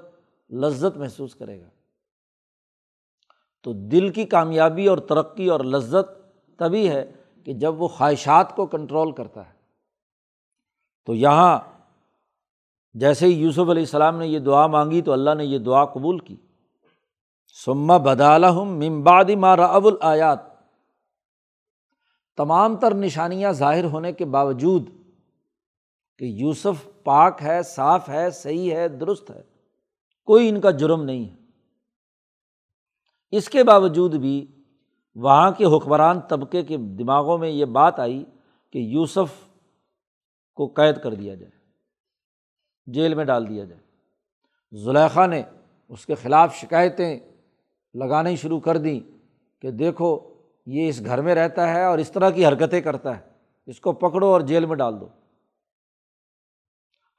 لذت 0.50 0.98
محسوس 0.98 1.36
کرے 1.36 1.62
گا۔ 1.62 1.70
تو 3.64 3.74
دل 3.74 4.10
کی 4.10 4.26
کامیابی 4.26 4.88
اور 4.88 4.98
ترقی 4.98 5.48
اور 5.48 5.60
لذت 5.60 6.36
تبھی 6.60 6.90
ہے 6.90 7.12
کہ 7.44 7.54
جب 7.54 7.82
وہ 7.82 7.88
خواہشات 7.88 8.56
کو 8.56 8.66
کنٹرول 8.66 9.12
کرتا 9.12 9.48
ہے۔ 9.48 9.54
تو 11.06 11.16
یہاں 11.16 11.60
جیسے 12.94 13.26
ہی 13.26 13.32
یوسف 13.32 13.60
علیہ 13.60 13.72
السلام 13.72 14.18
نے 14.18 14.28
یہ 14.28 14.40
دعا 14.40 14.68
مانگی 14.68 15.02
تو 15.02 15.12
اللہ 15.12 15.34
نے 15.38 15.46
یہ 15.46 15.58
دعا 15.58 15.86
قبول 15.86 16.20
کی۔ 16.20 16.36
سما 17.54 17.98
بدالحم 17.98 18.70
ممباد 18.80 19.26
مارا 19.30 19.66
اب 19.66 19.88
الیات 20.02 20.40
تمام 22.38 22.76
تر 22.76 22.94
نشانیاں 22.94 23.52
ظاہر 23.52 23.84
ہونے 23.84 24.14
کے 24.14 24.26
باوجود 24.26 24.90
کہ 26.20 26.26
یوسف 26.26 27.04
پاک 27.04 27.42
ہے، 27.42 27.64
صاف 27.64 28.10
ہے، 28.10 28.32
صحیح 28.32 28.76
ہے، 28.76 28.88
درست 28.88 29.32
ہے، 29.32 29.42
کوئی 30.24 30.50
ان 30.50 30.62
کا 30.62 30.72
جرم 30.72 31.04
نہیں 31.04 31.30
ہے۔ 31.30 31.36
اس 33.32 33.50
کے 33.50 33.64
باوجود 33.64 34.16
بھی 34.16 34.64
وہاں 35.16 35.52
کے 35.52 35.66
حکمران 35.66 36.22
طبقے 36.22 36.64
کے 36.64 36.78
دماغوں 36.78 37.38
میں 37.38 37.50
یہ 37.50 37.66
بات 37.66 38.00
آئی 38.00 38.26
کہ 38.72 38.78
یوسف 38.78 39.48
کو 40.54 40.68
قید 40.68 41.04
کر 41.04 41.14
دیا 41.14 41.36
جائے، 41.36 41.52
جیل 42.86 43.14
میں 43.14 43.26
ڈال 43.26 43.50
دیا 43.50 43.66
جائے۔ 43.66 43.82
زلیخا 44.72 45.26
نے 45.26 45.44
اس 45.90 46.06
کے 46.06 46.16
خلاف 46.16 46.56
شکایتیں 46.56 47.20
لگانی 47.94 48.36
شروع 48.36 48.60
کر 48.60 48.78
دیں 48.78 49.00
کہ 49.62 49.72
دیکھو 49.72 50.20
یہ 50.66 50.90
اس 50.90 51.06
گھر 51.06 51.22
میں 51.22 51.36
رہتا 51.36 51.74
ہے 51.74 51.84
اور 51.86 51.98
اس 51.98 52.12
طرح 52.12 52.30
کی 52.30 52.46
حرکتیں 52.46 52.82
کرتا 52.82 53.18
ہے۔ 53.18 53.22
اس 53.66 53.80
کو 53.80 53.92
پکڑو 53.92 54.28
اور 54.28 54.42
جیل 54.42 54.66
میں 54.66 54.76
ڈال 54.76 55.00
دو۔ 55.02 55.08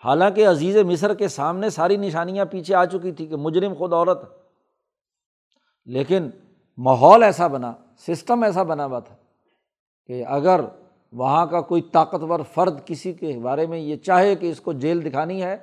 حالانکہ 0.05 0.47
عزیز 0.47 0.77
مصر 0.77 1.15
کے 1.15 1.29
سامنے 1.29 1.71
ساری 1.71 1.97
نشانیاں 1.97 2.45
پیچھے 2.45 2.75
آ 2.75 2.85
چکی 2.85 3.13
تھی 3.13 3.27
کہ 3.27 3.37
مجرم 3.37 3.75
خود 3.75 3.93
عورت 3.93 4.19
لیکن 5.85 6.31
ماحول 6.79 7.23
ایسا 7.23 7.47
بنا، 7.47 7.73
سسٹم 7.99 8.43
ایسا 8.43 8.63
بنا 8.63 8.87
ہوا 8.87 8.99
تھا 8.99 9.17
کہ 10.07 10.25
اگر 10.27 10.61
وہاں 11.13 11.47
کا 11.47 11.61
کوئی 11.61 11.83
طاقتور 11.83 12.41
فرد 12.55 12.79
کسی 12.87 13.13
کے 13.13 13.39
بارے 13.43 13.67
میں 13.67 13.79
یہ 13.79 13.97
چاہے 13.97 14.37
کہ 14.37 14.51
اس 14.51 14.61
کو 14.61 14.73
جیل 14.73 15.05
دکھانی 15.05 15.43
ہے 15.43 15.57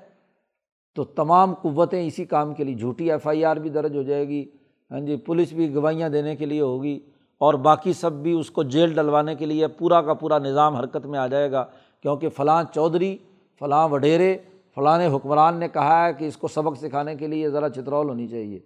تو 0.96 1.04
تمام 1.04 1.54
قوتیں 1.54 2.08
اسی 2.08 2.26
کام 2.26 2.54
کے 2.54 2.64
لیے، 2.64 2.76
جھوٹی 2.76 3.12
ایف 3.12 3.28
آئی 3.28 3.46
آر 3.46 3.56
بھی 3.56 3.70
درج 3.70 3.96
ہو 3.96 4.02
جائے 4.02 4.28
گی۔ 4.28 4.52
ہاں 4.92 5.00
جی 5.00 5.16
پولیس 5.16 5.54
بھی 5.54 5.76
گوائیاں 5.76 6.10
دینے 6.10 6.36
کے 6.36 6.46
لیے 6.46 6.62
ہوگی 6.62 7.00
اور 7.38 7.54
باقی 7.54 7.94
سب 7.94 8.14
بھی 8.14 8.32
اس 8.32 8.52
کو 8.52 8.64
جیل 8.64 8.94
ڈلوانے 8.94 9.36
کے 9.36 9.46
لیے 9.46 9.68
پورا 9.68 10.02
کا 10.02 10.14
پورا 10.14 10.40
نظام 10.40 10.76
حرکت 10.76 11.06
میں 11.06 11.20
آ 11.20 11.28
جائے 11.28 11.52
گا، 11.52 11.66
کیونکہ 12.02 12.30
فلاں 12.30 12.64
چودھری، 12.74 13.18
فلاں 13.60 13.90
وڈیرے، 13.90 14.38
فلاں 14.76 15.00
حکمران 15.16 15.58
نے 15.58 15.68
کہا 15.68 16.08
ہے 16.08 16.14
کہ 16.14 16.26
اس 16.26 16.38
کو 16.38 16.48
سبق 16.48 16.78
سکھانے 16.78 17.16
کے 17.16 17.28
لیے 17.28 17.50
ذرا 17.50 17.70
چترول 17.70 18.10
ہونی 18.10 18.28
چاہیے۔ 18.28 18.60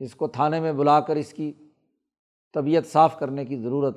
اس 0.00 0.14
کو 0.14 0.26
تھانے 0.26 0.60
میں 0.60 0.72
بلا 0.72 1.00
کر 1.00 1.16
اس 1.16 1.32
کی 1.32 1.52
طبیعت 2.54 2.86
صاف 2.86 3.18
کرنے 3.18 3.44
کی 3.44 3.56
ضرورت۔ 3.56 3.96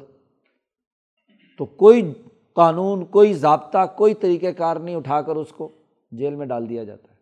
تو 1.57 1.65
کوئی 1.65 2.13
قانون، 2.53 3.05
کوئی 3.05 3.33
ضابطہ، 3.33 3.85
کوئی 3.95 4.13
طریقۂ 4.13 4.47
کار 4.57 4.75
نہیں 4.75 4.95
اٹھا 4.95 5.21
کر 5.21 5.35
اس 5.35 5.51
کو 5.51 5.69
جیل 6.11 6.35
میں 6.35 6.45
ڈال 6.45 6.69
دیا 6.69 6.83
جاتا 6.83 7.09
ہے۔ 7.09 7.15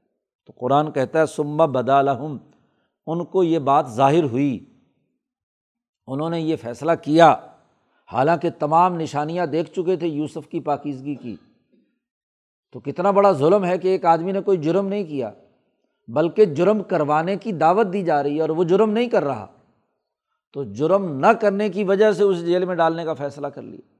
تو 0.45 0.53
قرآن 0.59 0.91
کہتا 0.91 1.19
ہے 1.21 1.25
سما 1.25 1.65
بدالحم 1.65 2.37
ان 3.07 3.25
کو 3.25 3.43
یہ 3.43 3.59
بات 3.59 3.85
ظاہر 3.89 4.23
ہوئی۔ 4.23 4.65
انہوں 6.07 6.29
نے 6.29 6.41
یہ 6.41 6.55
فیصلہ 6.55 6.91
کیا۔ 7.03 7.35
حالانکہ 8.13 8.49
تمام 8.59 8.95
نشانیاں 8.95 9.45
دیکھ 9.45 9.71
چکے 9.71 9.95
تھے 9.95 10.07
یوسف 10.07 10.47
کی 10.47 10.59
پاکیزگی 10.59 11.15
کی۔ 11.15 11.35
تو 12.71 12.79
کتنا 12.79 13.11
بڑا 13.11 13.31
ظلم 13.31 13.65
ہے 13.65 13.77
کہ 13.77 13.87
ایک 13.87 14.05
آدمی 14.05 14.31
نے 14.31 14.41
کوئی 14.41 14.57
جرم 14.57 14.87
نہیں 14.87 15.03
کیا، 15.03 15.31
بلکہ 16.07 16.45
جرم 16.45 16.83
کروانے 16.83 17.35
کی 17.35 17.51
دعوت 17.51 17.87
دی 17.93 18.03
جا 18.03 18.23
رہی 18.23 18.35
ہے 18.35 18.41
اور 18.41 18.49
وہ 18.49 18.63
جرم 18.63 18.89
نہیں 18.89 19.07
کر 19.07 19.23
رہا۔ 19.23 19.47
تو 20.53 20.63
جرم 20.63 21.19
نہ 21.19 21.27
کرنے 21.27 21.69
کی 21.69 21.83
وجہ 21.83 22.11
سے 22.11 22.23
اس 22.23 22.45
جیل 22.45 22.65
میں 22.65 22.75
ڈالنے 22.75 23.03
کا 23.03 23.13
فیصلہ 23.13 23.47
کر 23.47 23.61
لیا۔ 23.61 23.93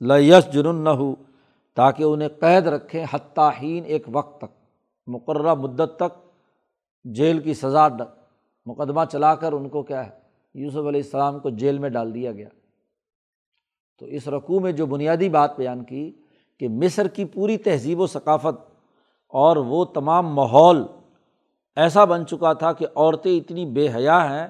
لس 0.00 0.52
جرم 0.52 0.82
نہ 0.82 0.88
ہو 0.88 1.14
تاکہ 1.74 2.02
انہیں 2.02 2.28
قید 2.28 2.66
رکھیں 2.66 3.04
حتٰین 3.10 3.84
ایک 3.86 4.04
وقت 4.12 4.38
تک، 4.38 4.64
مقررہ 5.06 5.54
مدت 5.54 5.96
تک۔ 5.96 6.31
جیل 7.04 7.38
کی 7.38 7.54
سزا 7.54 7.88
مقدمہ 8.66 9.00
چلا 9.12 9.34
کر 9.34 9.52
ان 9.52 9.68
کو 9.68 9.82
کیا 9.82 10.06
ہے، 10.06 10.10
یوسف 10.54 10.76
علیہ 10.76 11.00
السلام 11.00 11.38
کو 11.38 11.50
جیل 11.50 11.78
میں 11.78 11.88
ڈال 11.88 12.14
دیا 12.14 12.32
گیا۔ 12.32 12.48
تو 14.00 14.06
اس 14.06 14.28
رقوع 14.28 14.60
میں 14.60 14.72
جو 14.72 14.86
بنیادی 14.86 15.28
بات 15.28 15.56
بیان 15.56 15.84
کی 15.84 16.12
کہ 16.58 16.68
مصر 16.68 17.08
کی 17.08 17.24
پوری 17.24 17.56
تہذیب 17.56 18.00
و 18.00 18.06
ثقافت 18.06 18.60
اور 19.32 19.56
وہ 19.56 19.84
تمام 19.84 20.34
ماحول 20.34 20.82
ایسا 21.76 22.04
بن 22.04 22.26
چکا 22.26 22.52
تھا 22.52 22.72
کہ 22.72 22.86
عورتیں 22.96 23.36
اتنی 23.36 23.66
بے 23.66 23.88
حیا 23.88 24.18
ہیں 24.30 24.46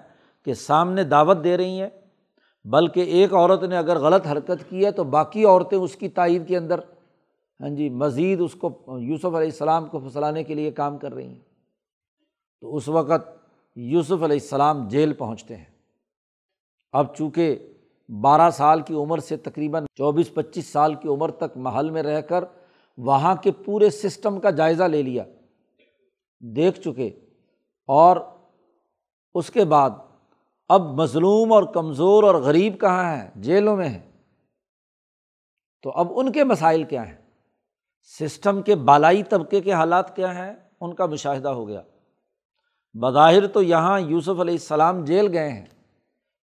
کہ 0.46 0.54
سامنے 0.54 1.04
دعوت 1.04 1.44
دے 1.44 1.56
رہی 1.56 1.80
ہیں، 1.80 1.88
بلکہ 2.64 3.00
ایک 3.00 3.34
عورت 3.34 3.62
نے 3.62 3.76
اگر 3.76 3.98
غلط 3.98 4.26
حرکت 4.26 4.68
کی 4.68 4.84
ہے 4.84 4.90
تو 4.90 5.04
باقی 5.04 5.44
عورتیں 5.44 5.78
اس 5.78 5.96
کی 5.96 6.08
تائید 6.08 6.48
کے 6.48 6.56
اندر 6.56 6.80
ہاں 7.60 7.70
جی 7.70 7.88
مزید 7.88 8.40
اس 8.40 8.54
کو 8.54 8.68
یوسف 8.98 9.24
علیہ 9.24 9.50
السلام 9.50 9.86
کو 9.86 9.98
پھنسلانے 9.98 10.44
کے 10.44 10.54
لیے 10.54 10.70
کام 10.70 10.98
کر 10.98 11.14
رہی 11.14 11.26
ہیں۔ 11.26 11.51
تو 12.62 12.76
اس 12.76 12.88
وقت 12.88 13.46
یوسف 13.76 14.12
علیہ 14.12 14.38
السلام 14.42 14.88
جیل 14.88 15.12
پہنچتے 15.12 15.56
ہیں۔ 15.56 15.64
اب 16.92 17.16
چونکہ 17.16 17.72
بارہ 18.08 18.50
سال 18.50 18.80
کی 18.80 18.94
عمر 18.94 19.18
سے 19.18 19.36
تقریباً 19.36 19.84
چوبیس 19.94 20.34
پچیس 20.34 20.66
سال 20.66 20.94
کی 20.94 21.08
عمر 21.08 21.30
تک 21.30 21.56
محل 21.56 21.90
میں 21.90 22.02
رہ 22.02 22.20
کر 22.20 22.44
وہاں 22.96 23.34
کے 23.34 23.52
پورے 23.52 23.90
سسٹم 23.90 24.40
کا 24.40 24.50
جائزہ 24.50 24.84
لے 24.84 25.02
لیا۔ 25.02 25.24
دیکھ 26.40 26.80
چکے۔ 26.80 27.06
اور 27.86 28.16
اس 29.34 29.50
کے 29.50 29.64
بعد 29.64 29.90
اب 30.68 30.80
مظلوم 30.80 31.52
اور 31.52 31.62
کمزور 31.62 32.22
اور 32.22 32.34
غریب 32.34 32.80
کہاں 32.80 33.16
ہیں؟ 33.16 33.30
جیلوں 33.36 33.76
میں 33.76 33.88
ہیں۔ 33.88 34.12
تو 35.82 35.90
اب 35.90 36.06
ان 36.10 36.32
کے 36.32 36.44
مسائل 36.44 36.82
کیا 36.82 37.08
ہیں؟ 37.08 37.30
سسٹم 38.20 38.62
کے 38.62 38.74
بالائی 38.74 39.22
طبقے 39.22 39.60
کے 39.60 39.72
حالات 39.72 40.16
کیا 40.16 40.34
ہیں؟ 40.34 40.52
ان 40.80 40.94
کا 40.94 41.06
مشاہدہ 41.06 41.48
ہو 41.48 41.68
گیا۔ 41.68 41.82
بظاہر 42.94 43.46
تو 43.46 43.62
یہاں 43.62 44.00
یوسف 44.00 44.40
علیہ 44.40 44.54
السلام 44.54 45.04
جیل 45.04 45.32
گئے 45.32 45.48
ہیں، 45.48 45.64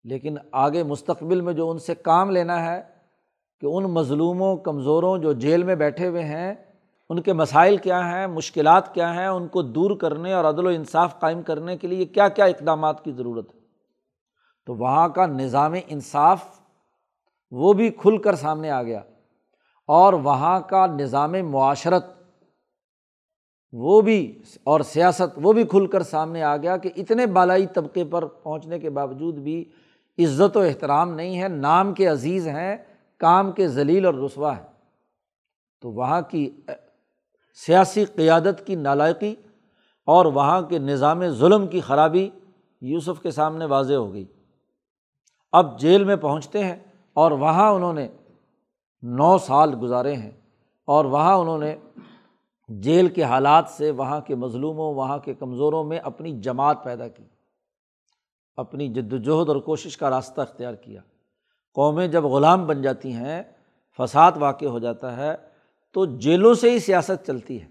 لیکن 0.03 0.37
آگے 0.51 0.83
مستقبل 0.83 1.41
میں 1.41 1.53
جو 1.53 1.69
ان 1.69 1.79
سے 1.79 1.95
کام 1.95 2.29
لینا 2.29 2.65
ہے، 2.65 2.81
کہ 3.59 3.65
ان 3.65 3.83
مظلوموں، 3.83 4.57
کمزوروں 4.57 5.17
جو 5.17 5.33
جیل 5.33 5.63
میں 5.63 5.75
بیٹھے 5.75 6.07
ہوئے 6.07 6.23
ہیں، 6.23 6.55
ان 7.09 7.21
کے 7.21 7.33
مسائل 7.33 7.77
کیا 7.77 7.99
ہیں، 8.05 8.27
مشکلات 8.27 8.93
کیا 8.93 9.13
ہیں، 9.13 9.27
ان 9.27 9.47
کو 9.47 9.61
دور 9.61 9.97
کرنے 9.97 10.33
اور 10.33 10.45
عدل 10.45 10.65
و 10.65 10.69
انصاف 10.69 11.19
قائم 11.19 11.41
کرنے 11.41 11.77
کے 11.77 11.87
لیے 11.87 12.05
کیا 12.05 12.27
کیا 12.27 12.45
اقدامات 12.45 13.03
کی 13.03 13.11
ضرورت 13.11 13.53
ہے؟ 13.53 13.59
تو 14.65 14.75
وہاں 14.75 15.09
کا 15.09 15.25
نظام 15.25 15.73
انصاف 15.87 16.43
وہ 17.51 17.73
بھی 17.73 17.89
کھل 17.89 18.17
کر 18.17 18.35
سامنے 18.35 18.69
آ 18.69 18.83
گیا 18.83 19.01
اور 19.87 20.13
وہاں 20.13 20.59
کا 20.59 20.85
نظام 20.85 21.31
معاشرت 21.31 22.18
وہ 23.73 24.01
بھی 24.01 24.41
اور 24.63 24.81
سیاست 24.81 25.39
وہ 25.41 25.53
بھی 25.53 25.63
کھل 25.63 25.87
کر 25.87 26.03
سامنے 26.03 26.43
آ 26.43 26.57
گیا 26.57 26.77
کہ 26.77 26.89
اتنے 26.95 27.25
بالائی 27.25 27.67
طبقے 27.67 28.03
پر 28.03 28.25
پہنچنے 28.25 28.79
کے 28.79 28.89
باوجود 28.89 29.35
بھی 29.35 29.65
عزت 30.17 30.57
و 30.57 30.59
احترام 30.59 31.13
نہیں 31.13 31.41
ہے، 31.41 31.47
نام 31.47 31.93
کے 31.93 32.07
عزیز 32.07 32.47
ہیں، 32.47 32.77
کام 33.17 33.51
کے 33.51 33.67
ذلیل 33.67 34.05
اور 34.05 34.13
رسوا 34.13 34.57
ہے 34.57 34.63
تو 35.81 35.91
وہاں 35.91 36.21
کی 36.21 36.49
سیاسی 37.65 38.05
قیادت 38.05 38.67
کی 38.67 38.75
نالائقی 38.75 39.35
اور 40.05 40.25
وہاں 40.25 40.61
کے 40.61 40.79
نظام 40.79 41.27
ظلم 41.29 41.67
کی 41.67 41.79
خرابی 41.79 42.29
یوسف 42.81 43.21
کے 43.21 43.31
سامنے 43.31 43.65
واضح 43.65 43.93
ہو 43.93 44.13
گئی۔ 44.13 44.25
اب 45.51 45.79
جیل 45.79 46.03
میں 46.03 46.15
پہنچتے 46.15 46.63
ہیں 46.63 46.75
اور 47.13 47.31
وہاں 47.31 47.71
انہوں 47.71 47.93
نے 47.93 48.07
نو 49.03 49.37
سال 49.37 49.75
گزارے 49.81 50.13
ہیں 50.15 50.31
اور 50.85 51.05
وہاں 51.05 51.35
انہوں 51.35 51.57
نے 51.57 51.75
جیل 52.69 53.07
کے 53.07 53.23
حالات 53.23 53.65
سے 53.69 53.91
وہاں 53.91 54.21
کے 54.21 54.35
مظلوموں، 54.35 54.93
وہاں 54.93 55.17
کے 55.17 55.33
کمزوروں 55.33 55.83
میں 55.83 55.99
اپنی 55.99 56.39
جماعت 56.39 56.83
پیدا 56.83 57.07
کی، 57.07 57.23
اپنی 58.55 58.87
جد 58.87 59.13
وجہد 59.13 59.49
اور 59.49 59.55
کوشش 59.55 59.97
کا 59.97 60.09
راستہ 60.09 60.41
اختیار 60.41 60.73
کیا۔ 60.73 61.01
قومیں 61.73 62.07
جب 62.07 62.23
غلام 62.23 62.67
بن 62.67 62.81
جاتی 62.81 63.11
ہیں، 63.11 63.43
فساد 63.97 64.31
واقع 64.35 64.65
ہو 64.65 64.79
جاتا 64.79 65.17
ہے، 65.17 65.35
تو 65.91 66.05
جیلوں 66.05 66.53
سے 66.53 66.71
ہی 66.71 66.79
سیاست 66.79 67.27
چلتی 67.27 67.61
ہے۔ 67.61 67.67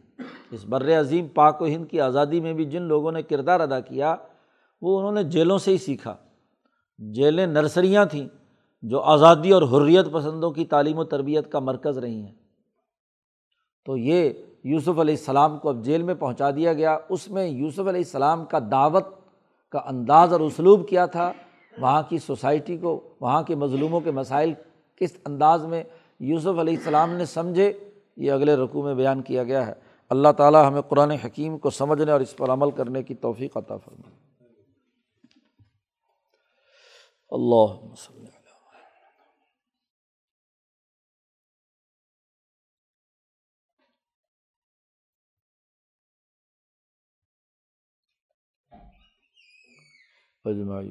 اس 0.50 0.64
بر 0.64 1.00
عظیم 1.00 1.28
پاک 1.28 1.62
و 1.62 1.66
ہند 1.66 1.90
کی 1.90 2.00
آزادی 2.00 2.40
میں 2.40 2.52
بھی 2.52 2.64
جن 2.64 2.82
لوگوں 2.82 3.12
نے 3.12 3.22
کردار 3.22 3.60
ادا 3.60 3.80
کیا، 3.80 4.16
وہ 4.82 4.98
انہوں 4.98 5.12
نے 5.12 5.22
جیلوں 5.22 5.58
سے 5.58 5.70
ہی 5.70 5.78
سیکھا۔ 5.78 6.16
جیلیں 6.98 7.46
نرسریاں 7.46 8.04
تھیں 8.04 8.28
جو 8.82 9.00
آزادی 9.00 9.50
اور 9.50 9.62
حریت 9.62 10.06
پسندوں 10.12 10.50
کی 10.50 10.64
تعلیم 10.64 10.98
و 10.98 11.04
تربیت 11.04 11.52
کا 11.52 11.58
مرکز 11.58 11.98
رہی 11.98 12.20
ہیں۔ 12.20 12.47
تو 13.88 13.96
یہ 13.96 14.30
یوسف 14.64 14.88
علیہ 14.88 15.14
السلام 15.14 15.58
کو 15.58 15.68
اب 15.68 15.84
جیل 15.84 16.02
میں 16.02 16.14
پہنچا 16.14 16.50
دیا 16.50 16.72
گیا۔ 16.72 16.98
اس 17.08 17.30
میں 17.30 17.46
یوسف 17.46 17.78
علیہ 17.78 17.90
السلام 17.90 18.44
کا 18.44 18.58
دعوت 18.70 19.04
کا 19.70 19.78
انداز 19.78 20.32
اور 20.32 20.40
اسلوب 20.40 20.88
کیا 20.88 21.06
تھا؟ 21.06 21.32
وہاں 21.78 22.02
کی 22.08 22.18
سوسائٹی 22.18 22.76
کو، 22.76 23.14
وہاں 23.20 23.42
کے 23.42 23.54
مظلوموں 23.54 24.00
کے 24.00 24.10
مسائل 24.10 24.54
کس 24.96 25.16
انداز 25.26 25.64
میں 25.64 25.84
یوسف 26.20 26.58
علیہ 26.58 26.76
السلام 26.76 27.10
نے 27.10 27.24
سمجھے؟ 27.24 27.72
یہ 28.16 28.32
اگلے 28.32 28.56
رقوع 28.56 28.82
میں 28.82 28.94
بیان 28.94 29.22
کیا 29.22 29.44
گیا 29.44 29.66
ہے۔ 29.66 29.72
اللہ 30.10 30.28
تعالیٰ 30.36 30.68
ہمیں 30.68 30.82
قرآن 30.82 31.10
حکیم 31.10 31.58
کو 31.58 31.70
سمجھنے 31.70 32.12
اور 32.12 32.20
اس 32.20 32.36
پر 32.36 32.50
عمل 32.50 32.70
کرنے 32.70 33.02
کی 33.02 33.14
توفیق 33.14 33.56
عطا 33.56 33.76
فرمائے۔ 33.76 34.16
اللہ 37.30 37.94
اجمائی 50.44 50.86